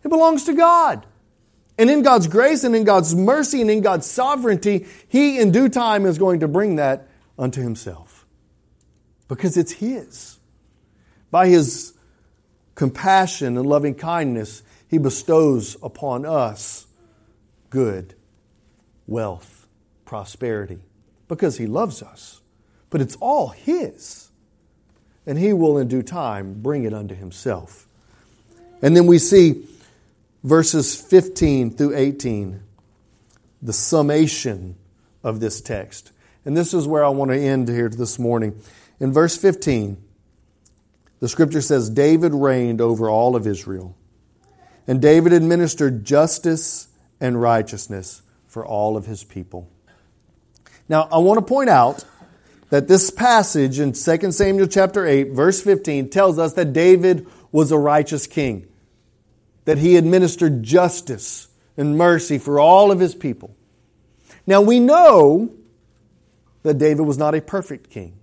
It 0.04 0.10
belongs 0.10 0.46
to 0.46 0.54
God. 0.54 1.06
And 1.78 1.90
in 1.90 2.04
God's 2.04 2.28
grace 2.28 2.64
and 2.64 2.76
in 2.76 2.84
God's 2.86 3.16
mercy 3.16 3.60
and 3.60 3.72
in 3.72 3.82
God's 3.82 4.06
sovereignty, 4.06 4.86
He 5.08 5.40
in 5.40 5.52
due 5.52 5.68
time 5.68 6.06
is 6.06 6.18
going 6.18 6.42
to 6.42 6.48
bring 6.48 6.78
that 6.78 7.10
unto 7.38 7.62
Himself 7.62 8.05
because 9.28 9.58
it's 9.58 9.74
His. 9.74 10.40
By 11.32 11.48
His 11.48 11.94
compassion 12.76 13.58
and 13.58 13.66
loving 13.66 13.96
kindness, 13.96 14.64
He 14.88 14.98
bestows 14.98 15.78
upon 15.82 16.26
us 16.26 16.86
good, 17.70 18.16
wealth, 19.08 19.68
prosperity, 20.06 20.80
because 21.28 21.58
He 21.58 21.68
loves 21.68 22.02
us. 22.02 22.42
But 22.90 23.02
it's 23.02 23.16
all 23.18 23.50
His. 23.50 24.30
And 25.26 25.38
He 25.38 25.54
will 25.54 25.78
in 25.78 25.88
due 25.88 26.04
time 26.04 26.62
bring 26.62 26.84
it 26.84 26.94
unto 26.94 27.16
Himself. 27.16 27.88
And 28.82 28.96
then 28.96 29.08
we 29.08 29.18
see 29.18 29.66
verses 30.44 30.96
15 30.96 31.72
through 31.72 31.96
18, 31.96 32.62
the 33.62 33.74
summation 33.74 34.76
of 35.24 35.40
this 35.40 35.60
text. 35.60 36.12
And 36.46 36.56
this 36.56 36.74
is 36.74 36.88
where 36.88 37.04
I 37.04 37.10
want 37.10 37.32
to 37.32 37.38
end 37.38 37.68
here 37.68 37.90
this 37.90 38.20
morning. 38.20 38.62
In 39.00 39.12
verse 39.12 39.38
15, 39.38 39.98
the 41.20 41.28
scripture 41.28 41.62
says, 41.62 41.90
David 41.90 42.34
reigned 42.34 42.82
over 42.82 43.10
all 43.10 43.36
of 43.36 43.48
Israel, 43.48 43.96
and 44.88 45.02
David 45.02 45.34
administered 45.34 46.06
justice 46.06 46.88
and 47.20 47.42
righteousness 47.42 48.22
for 48.48 48.66
all 48.66 48.96
of 48.96 49.06
his 49.06 49.24
people. 49.24 49.70
Now, 50.88 51.08
I 51.12 51.18
want 51.18 51.40
to 51.40 51.46
point 51.46 51.70
out 51.70 52.06
that 52.70 52.88
this 52.88 53.10
passage 53.10 53.80
in 53.80 53.94
2 53.94 54.32
Samuel 54.32 54.68
chapter 54.68 55.06
8, 55.06 55.32
verse 55.32 55.62
15, 55.62 56.10
tells 56.10 56.38
us 56.38 56.54
that 56.54 56.74
David 56.74 57.28
was 57.52 57.72
a 57.72 57.78
righteous 57.78 58.28
king, 58.28 58.68
that 59.66 59.78
he 59.78 59.98
administered 59.98 60.64
justice 60.64 61.48
and 61.78 61.98
mercy 61.98 62.38
for 62.38 62.60
all 62.60 62.92
of 62.92 63.00
his 63.00 63.16
people. 63.16 63.56
Now, 64.48 64.62
we 64.62 64.80
know 64.80 65.52
that 66.64 66.78
David 66.78 67.04
was 67.04 67.18
not 67.18 67.36
a 67.36 67.42
perfect 67.42 67.90
king. 67.90 68.14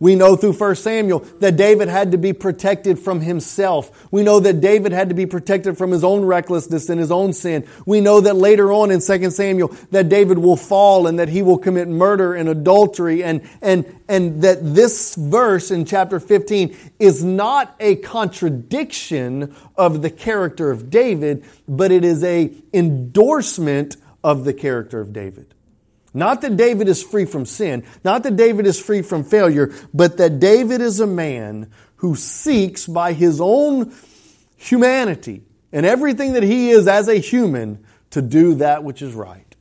We 0.00 0.14
know 0.14 0.36
through 0.36 0.52
1 0.52 0.76
Samuel 0.76 1.20
that 1.40 1.56
David 1.56 1.88
had 1.88 2.12
to 2.12 2.18
be 2.18 2.32
protected 2.32 3.00
from 3.00 3.20
himself. 3.20 4.06
We 4.12 4.22
know 4.22 4.38
that 4.38 4.60
David 4.60 4.92
had 4.92 5.08
to 5.08 5.14
be 5.14 5.26
protected 5.26 5.76
from 5.76 5.90
his 5.90 6.04
own 6.04 6.24
recklessness 6.24 6.88
and 6.88 7.00
his 7.00 7.10
own 7.10 7.32
sin. 7.32 7.66
We 7.84 8.00
know 8.00 8.20
that 8.20 8.36
later 8.36 8.72
on 8.72 8.92
in 8.92 9.00
2 9.00 9.30
Samuel 9.30 9.74
that 9.90 10.08
David 10.08 10.38
will 10.38 10.56
fall 10.56 11.08
and 11.08 11.18
that 11.18 11.28
he 11.28 11.42
will 11.42 11.58
commit 11.58 11.88
murder 11.88 12.34
and 12.34 12.48
adultery 12.48 13.24
and, 13.24 13.42
and, 13.60 13.84
and 14.08 14.42
that 14.42 14.58
this 14.62 15.16
verse 15.16 15.72
in 15.72 15.84
chapter 15.84 16.20
15 16.20 16.76
is 17.00 17.24
not 17.24 17.74
a 17.80 17.96
contradiction 17.96 19.54
of 19.76 20.02
the 20.02 20.10
character 20.10 20.70
of 20.70 20.90
David, 20.90 21.44
but 21.66 21.90
it 21.90 22.04
is 22.04 22.22
a 22.22 22.52
endorsement 22.72 23.96
of 24.22 24.44
the 24.44 24.54
character 24.54 25.00
of 25.00 25.12
David. 25.12 25.54
Not 26.18 26.40
that 26.40 26.56
David 26.56 26.88
is 26.88 27.00
free 27.00 27.26
from 27.26 27.46
sin, 27.46 27.84
not 28.02 28.24
that 28.24 28.34
David 28.34 28.66
is 28.66 28.80
free 28.80 29.02
from 29.02 29.22
failure, 29.22 29.72
but 29.94 30.16
that 30.16 30.40
David 30.40 30.80
is 30.80 30.98
a 30.98 31.06
man 31.06 31.70
who 31.96 32.16
seeks 32.16 32.88
by 32.88 33.12
his 33.12 33.40
own 33.40 33.94
humanity 34.56 35.44
and 35.72 35.86
everything 35.86 36.32
that 36.32 36.42
he 36.42 36.70
is 36.70 36.88
as 36.88 37.06
a 37.06 37.14
human 37.14 37.84
to 38.10 38.20
do 38.20 38.56
that 38.56 38.82
which 38.82 39.00
is 39.00 39.14
right. 39.14 39.54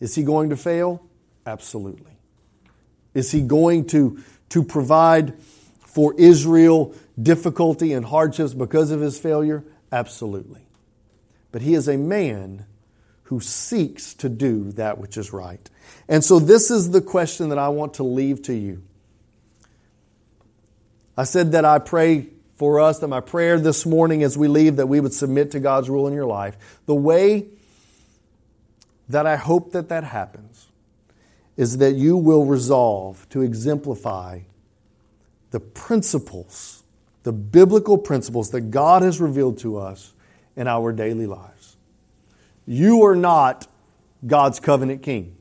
Is 0.00 0.14
he 0.14 0.22
going 0.22 0.48
to 0.48 0.56
fail? 0.56 1.04
Absolutely. 1.44 2.18
Is 3.12 3.30
he 3.30 3.42
going 3.42 3.86
to, 3.88 4.24
to 4.48 4.62
provide 4.62 5.38
for 5.80 6.14
Israel 6.14 6.94
difficulty 7.20 7.92
and 7.92 8.06
hardships 8.06 8.54
because 8.54 8.90
of 8.90 9.02
his 9.02 9.18
failure? 9.18 9.62
Absolutely. 9.92 10.62
But 11.52 11.60
he 11.60 11.74
is 11.74 11.86
a 11.86 11.98
man 11.98 12.64
who 13.24 13.40
seeks 13.40 14.14
to 14.14 14.28
do 14.28 14.72
that 14.72 14.98
which 14.98 15.16
is 15.16 15.32
right. 15.32 15.70
And 16.08 16.22
so, 16.22 16.38
this 16.38 16.70
is 16.70 16.90
the 16.90 17.00
question 17.00 17.48
that 17.48 17.58
I 17.58 17.68
want 17.68 17.94
to 17.94 18.02
leave 18.02 18.42
to 18.42 18.54
you. 18.54 18.82
I 21.16 21.24
said 21.24 21.52
that 21.52 21.64
I 21.64 21.78
pray 21.78 22.28
for 22.56 22.80
us, 22.80 22.98
that 23.00 23.08
my 23.08 23.20
prayer 23.20 23.58
this 23.58 23.86
morning 23.86 24.22
as 24.22 24.36
we 24.36 24.48
leave, 24.48 24.76
that 24.76 24.86
we 24.86 25.00
would 25.00 25.12
submit 25.12 25.52
to 25.52 25.60
God's 25.60 25.88
rule 25.88 26.06
in 26.06 26.14
your 26.14 26.26
life. 26.26 26.56
The 26.86 26.94
way 26.94 27.46
that 29.08 29.26
I 29.26 29.36
hope 29.36 29.72
that 29.72 29.88
that 29.88 30.04
happens 30.04 30.68
is 31.56 31.78
that 31.78 31.92
you 31.92 32.16
will 32.16 32.44
resolve 32.44 33.28
to 33.30 33.42
exemplify 33.42 34.40
the 35.50 35.60
principles, 35.60 36.82
the 37.22 37.32
biblical 37.32 37.96
principles 37.96 38.50
that 38.50 38.72
God 38.72 39.02
has 39.02 39.20
revealed 39.20 39.58
to 39.58 39.78
us 39.78 40.12
in 40.56 40.66
our 40.66 40.92
daily 40.92 41.26
lives. 41.26 41.53
You 42.66 43.04
are 43.04 43.16
not 43.16 43.66
God's 44.26 44.60
covenant 44.60 45.02
king. 45.02 45.36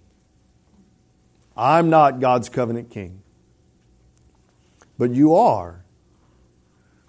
I'm 1.55 1.89
not 1.89 2.19
God's 2.19 2.49
covenant 2.49 2.89
king. 2.89 3.21
But 4.97 5.11
you 5.11 5.35
are 5.35 5.83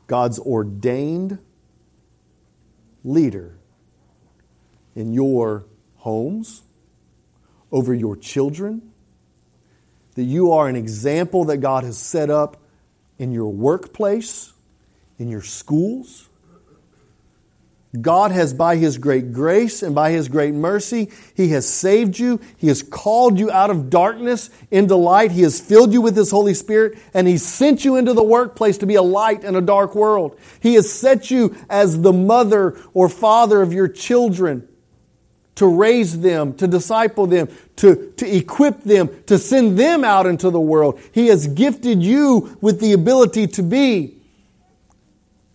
God's 0.06 0.38
ordained 0.38 1.38
leader 3.02 3.58
in 4.94 5.12
your 5.12 5.66
homes, 5.96 6.62
over 7.72 7.92
your 7.92 8.16
children, 8.16 8.92
that 10.14 10.22
you 10.22 10.52
are 10.52 10.68
an 10.68 10.76
example 10.76 11.44
that 11.46 11.58
God 11.58 11.82
has 11.82 11.98
set 11.98 12.30
up 12.30 12.56
in 13.18 13.32
your 13.32 13.48
workplace, 13.48 14.52
in 15.18 15.28
your 15.28 15.42
schools, 15.42 16.28
God 18.00 18.32
has, 18.32 18.52
by 18.52 18.76
His 18.76 18.98
great 18.98 19.32
grace 19.32 19.82
and 19.82 19.94
by 19.94 20.10
His 20.10 20.28
great 20.28 20.54
mercy, 20.54 21.10
He 21.34 21.50
has 21.50 21.68
saved 21.68 22.18
you. 22.18 22.40
He 22.56 22.68
has 22.68 22.82
called 22.82 23.38
you 23.38 23.50
out 23.50 23.70
of 23.70 23.90
darkness 23.90 24.50
into 24.70 24.96
light. 24.96 25.30
He 25.30 25.42
has 25.42 25.60
filled 25.60 25.92
you 25.92 26.00
with 26.00 26.16
His 26.16 26.30
Holy 26.30 26.54
Spirit 26.54 26.98
and 27.12 27.28
He 27.28 27.38
sent 27.38 27.84
you 27.84 27.96
into 27.96 28.12
the 28.12 28.22
workplace 28.22 28.78
to 28.78 28.86
be 28.86 28.96
a 28.96 29.02
light 29.02 29.44
in 29.44 29.54
a 29.54 29.60
dark 29.60 29.94
world. 29.94 30.38
He 30.60 30.74
has 30.74 30.92
set 30.92 31.30
you 31.30 31.56
as 31.70 32.02
the 32.02 32.12
mother 32.12 32.78
or 32.94 33.08
father 33.08 33.62
of 33.62 33.72
your 33.72 33.88
children 33.88 34.68
to 35.56 35.66
raise 35.66 36.20
them, 36.20 36.54
to 36.54 36.66
disciple 36.66 37.26
them, 37.26 37.48
to, 37.76 38.12
to 38.16 38.36
equip 38.36 38.82
them, 38.82 39.08
to 39.26 39.38
send 39.38 39.78
them 39.78 40.04
out 40.04 40.26
into 40.26 40.50
the 40.50 40.60
world. 40.60 41.00
He 41.12 41.28
has 41.28 41.46
gifted 41.46 42.02
you 42.02 42.58
with 42.60 42.80
the 42.80 42.92
ability 42.92 43.46
to 43.48 43.62
be 43.62 44.13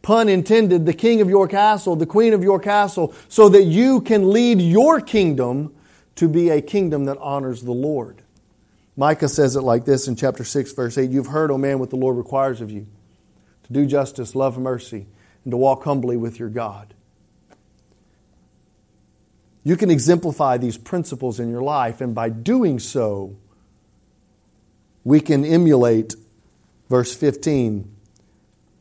pun 0.09 0.27
intended, 0.27 0.87
the 0.87 0.93
king 0.93 1.21
of 1.21 1.29
your 1.29 1.47
castle, 1.47 1.95
the 1.95 2.03
queen 2.03 2.33
of 2.33 2.41
your 2.41 2.59
castle, 2.59 3.13
so 3.27 3.47
that 3.47 3.65
you 3.65 4.01
can 4.01 4.31
lead 4.31 4.59
your 4.59 4.99
kingdom 4.99 5.71
to 6.15 6.27
be 6.27 6.49
a 6.49 6.59
kingdom 6.63 7.05
that 7.05 7.15
honors 7.19 7.61
the 7.61 7.71
Lord. 7.71 8.23
Micah 8.97 9.29
says 9.29 9.55
it 9.55 9.61
like 9.61 9.85
this 9.85 10.07
in 10.07 10.15
chapter 10.15 10.43
6, 10.43 10.73
verse 10.73 10.97
8 10.97 11.11
You've 11.11 11.27
heard, 11.27 11.51
O 11.51 11.59
man, 11.59 11.77
what 11.77 11.91
the 11.91 11.95
Lord 11.95 12.17
requires 12.17 12.59
of 12.59 12.71
you 12.71 12.87
to 13.65 13.71
do 13.71 13.85
justice, 13.85 14.33
love 14.33 14.57
mercy, 14.57 15.05
and 15.43 15.51
to 15.51 15.57
walk 15.57 15.83
humbly 15.83 16.17
with 16.17 16.39
your 16.39 16.49
God. 16.49 16.95
You 19.63 19.77
can 19.77 19.91
exemplify 19.91 20.57
these 20.57 20.75
principles 20.75 21.39
in 21.39 21.51
your 21.51 21.61
life, 21.61 22.01
and 22.01 22.15
by 22.15 22.29
doing 22.29 22.79
so, 22.79 23.37
we 25.03 25.19
can 25.19 25.45
emulate 25.45 26.15
verse 26.89 27.15
15 27.15 27.97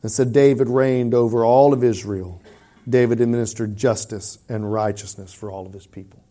that 0.01 0.09
said 0.09 0.31
David 0.33 0.69
reigned 0.69 1.13
over 1.13 1.43
all 1.43 1.73
of 1.73 1.83
Israel. 1.83 2.41
David 2.87 3.21
administered 3.21 3.75
justice 3.75 4.39
and 4.47 4.71
righteousness 4.71 5.33
for 5.33 5.51
all 5.51 5.65
of 5.65 5.73
his 5.73 5.85
people. 5.85 6.23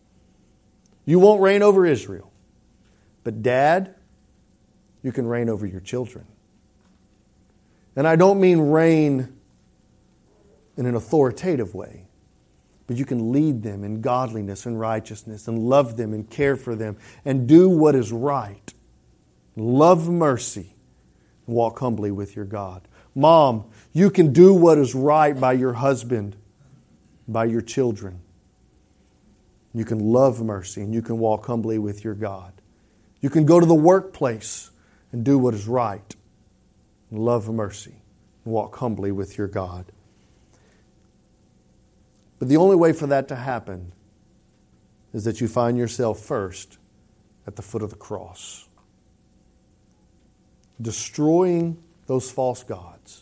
You 1.05 1.19
won't 1.19 1.41
reign 1.41 1.61
over 1.61 1.85
Israel. 1.85 2.31
But, 3.23 3.41
Dad, 3.41 3.95
you 5.01 5.11
can 5.11 5.27
reign 5.27 5.49
over 5.49 5.65
your 5.65 5.79
children. 5.79 6.25
And 7.95 8.07
I 8.07 8.15
don't 8.15 8.39
mean 8.39 8.59
reign 8.59 9.35
in 10.77 10.85
an 10.85 10.95
authoritative 10.95 11.75
way, 11.75 12.05
but 12.87 12.97
you 12.97 13.05
can 13.05 13.31
lead 13.31 13.63
them 13.63 13.83
in 13.83 14.01
godliness 14.01 14.65
and 14.65 14.79
righteousness 14.79 15.47
and 15.47 15.59
love 15.59 15.97
them 15.97 16.13
and 16.13 16.29
care 16.29 16.55
for 16.55 16.75
them 16.75 16.97
and 17.25 17.47
do 17.47 17.69
what 17.69 17.95
is 17.95 18.11
right. 18.11 18.73
Love 19.55 20.09
mercy 20.09 20.75
and 21.45 21.55
walk 21.55 21.79
humbly 21.79 22.11
with 22.11 22.35
your 22.35 22.45
God. 22.45 22.87
Mom, 23.15 23.65
you 23.93 24.09
can 24.09 24.33
do 24.33 24.53
what 24.53 24.77
is 24.77 24.93
right 24.95 25.39
by 25.39 25.53
your 25.53 25.73
husband, 25.73 26.35
by 27.27 27.45
your 27.45 27.61
children. 27.61 28.21
You 29.73 29.85
can 29.85 29.99
love 29.99 30.41
mercy 30.41 30.81
and 30.81 30.93
you 30.93 31.01
can 31.01 31.19
walk 31.19 31.45
humbly 31.45 31.77
with 31.77 32.03
your 32.03 32.15
God. 32.15 32.53
You 33.21 33.29
can 33.29 33.45
go 33.45 33.59
to 33.59 33.65
the 33.65 33.75
workplace 33.75 34.71
and 35.11 35.23
do 35.23 35.37
what 35.37 35.53
is 35.53 35.67
right, 35.67 36.15
love 37.11 37.49
mercy, 37.49 37.95
and 38.45 38.53
walk 38.53 38.75
humbly 38.77 39.11
with 39.11 39.37
your 39.37 39.47
God. 39.47 39.85
But 42.39 42.47
the 42.47 42.57
only 42.57 42.75
way 42.75 42.93
for 42.93 43.07
that 43.07 43.27
to 43.27 43.35
happen 43.35 43.91
is 45.13 45.25
that 45.25 45.41
you 45.41 45.47
find 45.47 45.77
yourself 45.77 46.19
first 46.19 46.77
at 47.45 47.55
the 47.55 47.61
foot 47.61 47.81
of 47.81 47.89
the 47.89 47.95
cross, 47.95 48.67
destroying 50.81 51.83
those 52.09 52.31
false 52.31 52.63
gods 52.63 53.21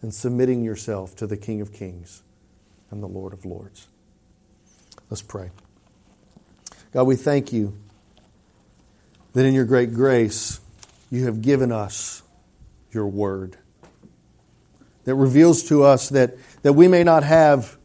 and 0.00 0.14
submitting 0.14 0.64
yourself 0.64 1.14
to 1.14 1.26
the 1.26 1.36
King 1.36 1.60
of 1.60 1.70
Kings 1.70 2.22
and 2.90 3.02
the 3.02 3.06
Lord 3.06 3.34
of 3.34 3.44
Lords. 3.44 3.88
Let's 5.10 5.20
pray. 5.20 5.50
God, 6.94 7.04
we 7.04 7.14
thank 7.14 7.52
you 7.52 7.76
that 9.34 9.44
in 9.44 9.52
your 9.52 9.66
great 9.66 9.92
grace, 9.92 10.60
you 11.10 11.26
have 11.26 11.42
given 11.42 11.70
us 11.70 12.22
your 12.90 13.06
word 13.06 13.58
that 15.04 15.14
reveals 15.14 15.64
to 15.64 15.84
us 15.84 16.08
that, 16.08 16.36
that 16.62 16.72
we 16.72 16.88
may 16.88 17.04
not 17.04 17.22
have 17.22 17.76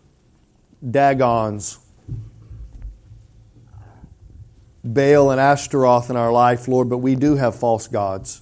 Dagons, 0.90 1.78
Baal 4.82 5.30
and 5.30 5.42
Ashtaroth 5.42 6.10
in 6.10 6.16
our 6.16 6.32
life, 6.32 6.70
Lord, 6.70 6.88
but 6.88 7.00
we 7.00 7.16
do 7.16 7.36
have 7.36 7.60
false 7.60 7.90
gods. 7.90 8.42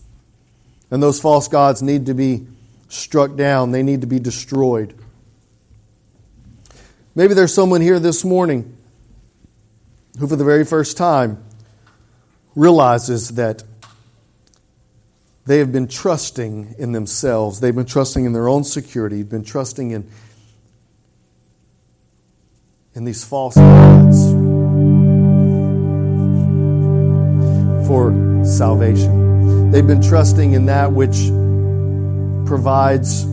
And 0.93 1.01
those 1.01 1.19
false 1.19 1.47
gods 1.47 1.81
need 1.81 2.05
to 2.05 2.13
be 2.13 2.45
struck 2.87 3.35
down, 3.35 3.71
they 3.71 3.81
need 3.81 4.01
to 4.01 4.07
be 4.07 4.19
destroyed. 4.19 4.93
Maybe 7.15 7.33
there's 7.33 7.51
someone 7.51 7.81
here 7.81 7.97
this 7.99 8.23
morning 8.23 8.77
who, 10.19 10.27
for 10.27 10.35
the 10.35 10.43
very 10.43 10.63
first 10.63 10.95
time, 10.95 11.43
realizes 12.53 13.29
that 13.29 13.63
they 15.47 15.57
have 15.57 15.71
been 15.71 15.87
trusting 15.87 16.75
in 16.77 16.91
themselves. 16.91 17.59
They've 17.59 17.73
been 17.73 17.87
trusting 17.87 18.23
in 18.23 18.33
their 18.33 18.47
own 18.47 18.63
security, 18.63 19.15
They've 19.15 19.29
been 19.29 19.43
trusting 19.43 19.89
in, 19.89 20.07
in 22.93 23.03
these 23.03 23.23
false 23.23 23.55
gods 23.55 24.31
for 27.87 28.45
salvation. 28.45 29.32
They've 29.73 29.87
been 29.87 30.03
trusting 30.03 30.53
in 30.53 30.67
that 30.67 30.91
which 30.91 31.17
provides 32.47 33.23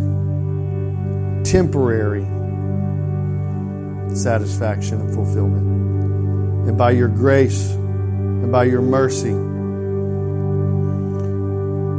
temporary 1.44 2.24
satisfaction 4.16 5.02
and 5.02 5.14
fulfillment. 5.14 6.66
And 6.66 6.78
by 6.78 6.92
your 6.92 7.08
grace 7.08 7.70
and 7.72 8.50
by 8.50 8.64
your 8.64 8.80
mercy, 8.80 9.28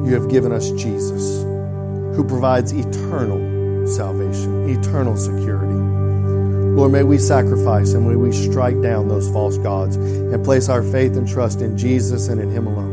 you 0.10 0.16
have 0.20 0.28
given 0.28 0.52
us 0.52 0.72
Jesus, 0.72 1.44
who 2.16 2.26
provides 2.28 2.72
eternal 2.72 3.86
salvation, 3.86 4.70
eternal 4.70 5.18
security. 5.18 5.76
Lord, 6.76 6.92
may 6.94 7.04
we 7.04 7.20
sacrifice 7.20 7.94
and 7.94 8.10
may 8.10 8.16
we 8.16 8.32
strike 8.32 8.82
down 8.82 9.08
those 9.08 9.30
false 9.30 9.60
gods 9.60 9.98
and 9.98 10.44
place 10.44 10.68
our 10.68 10.82
faith 10.82 11.16
and 11.16 11.28
trust 11.28 11.62
in 11.62 11.78
Jesus 11.78 12.28
and 12.28 12.42
in 12.42 12.50
Him 12.50 12.66
alone. 12.66 12.91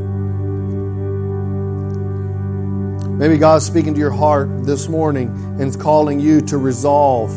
Maybe 3.18 3.36
God 3.36 3.56
is 3.56 3.66
speaking 3.66 3.94
to 3.94 4.00
your 4.00 4.12
heart 4.12 4.64
this 4.64 4.88
morning 4.88 5.28
and 5.60 5.80
calling 5.80 6.20
you 6.20 6.40
to 6.42 6.56
resolve 6.56 7.30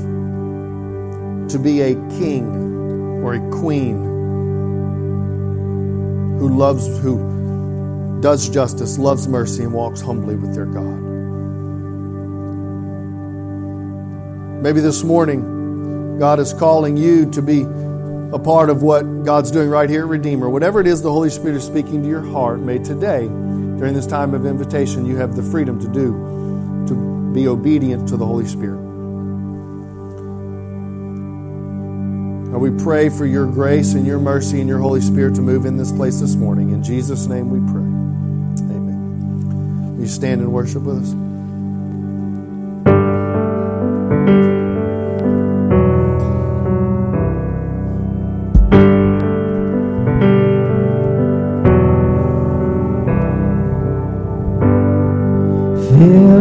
to 1.49 1.57
be 1.57 1.81
a 1.81 1.95
king 2.19 2.45
or 3.23 3.33
a 3.33 3.49
queen 3.49 3.97
who 6.37 6.55
loves, 6.55 6.85
who 6.99 8.19
does 8.21 8.47
justice, 8.47 8.99
loves 8.99 9.27
mercy, 9.27 9.63
and 9.63 9.73
walks 9.73 10.01
humbly 10.01 10.35
with 10.35 10.53
their 10.53 10.67
God. 10.67 11.01
Maybe 14.61 14.81
this 14.81 15.03
morning, 15.03 16.19
God 16.19 16.39
is 16.39 16.53
calling 16.53 16.95
you 16.95 17.27
to 17.31 17.41
be 17.41 17.61
a 18.33 18.37
part 18.37 18.69
of 18.69 18.83
what 18.83 19.23
God's 19.23 19.49
doing 19.49 19.67
right 19.67 19.89
here 19.89 20.03
at 20.03 20.09
Redeemer. 20.09 20.47
Whatever 20.47 20.79
it 20.79 20.85
is 20.85 21.01
the 21.01 21.11
Holy 21.11 21.31
Spirit 21.31 21.55
is 21.55 21.65
speaking 21.65 22.03
to 22.03 22.07
your 22.07 22.21
heart, 22.21 22.59
may 22.59 22.77
today, 22.77 23.27
during 23.81 23.95
this 23.95 24.05
time 24.05 24.35
of 24.35 24.45
invitation, 24.45 25.07
you 25.07 25.17
have 25.17 25.35
the 25.35 25.41
freedom 25.41 25.79
to 25.79 25.87
do, 25.87 26.13
to 26.87 27.33
be 27.33 27.47
obedient 27.47 28.07
to 28.07 28.15
the 28.15 28.23
Holy 28.23 28.45
Spirit. 28.45 28.77
And 32.51 32.61
we 32.61 32.69
pray 32.83 33.09
for 33.09 33.25
your 33.25 33.47
grace 33.47 33.95
and 33.95 34.05
your 34.05 34.19
mercy 34.19 34.59
and 34.59 34.69
your 34.69 34.77
Holy 34.77 35.01
Spirit 35.01 35.33
to 35.33 35.41
move 35.41 35.65
in 35.65 35.77
this 35.77 35.91
place 35.91 36.19
this 36.19 36.35
morning. 36.35 36.69
In 36.69 36.83
Jesus' 36.83 37.25
name 37.25 37.49
we 37.49 37.57
pray. 37.71 37.81
Amen. 38.69 39.95
Will 39.95 40.01
you 40.01 40.07
stand 40.07 40.41
and 40.41 40.53
worship 40.53 40.83
with 40.83 41.01
us? 41.01 41.30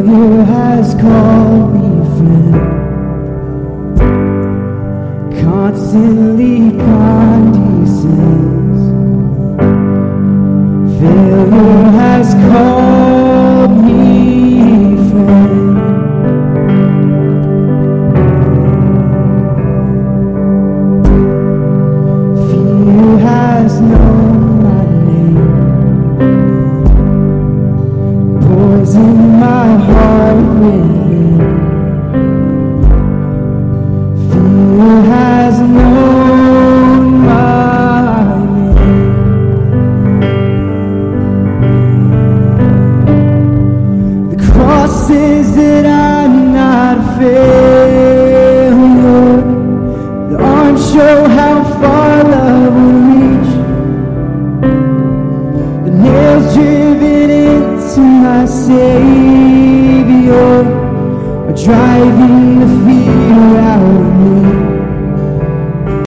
Failure 0.00 0.44
has 0.44 0.94
called 0.94 1.74
me 1.74 1.88
friend. 2.16 2.54
Constantly 5.42 6.78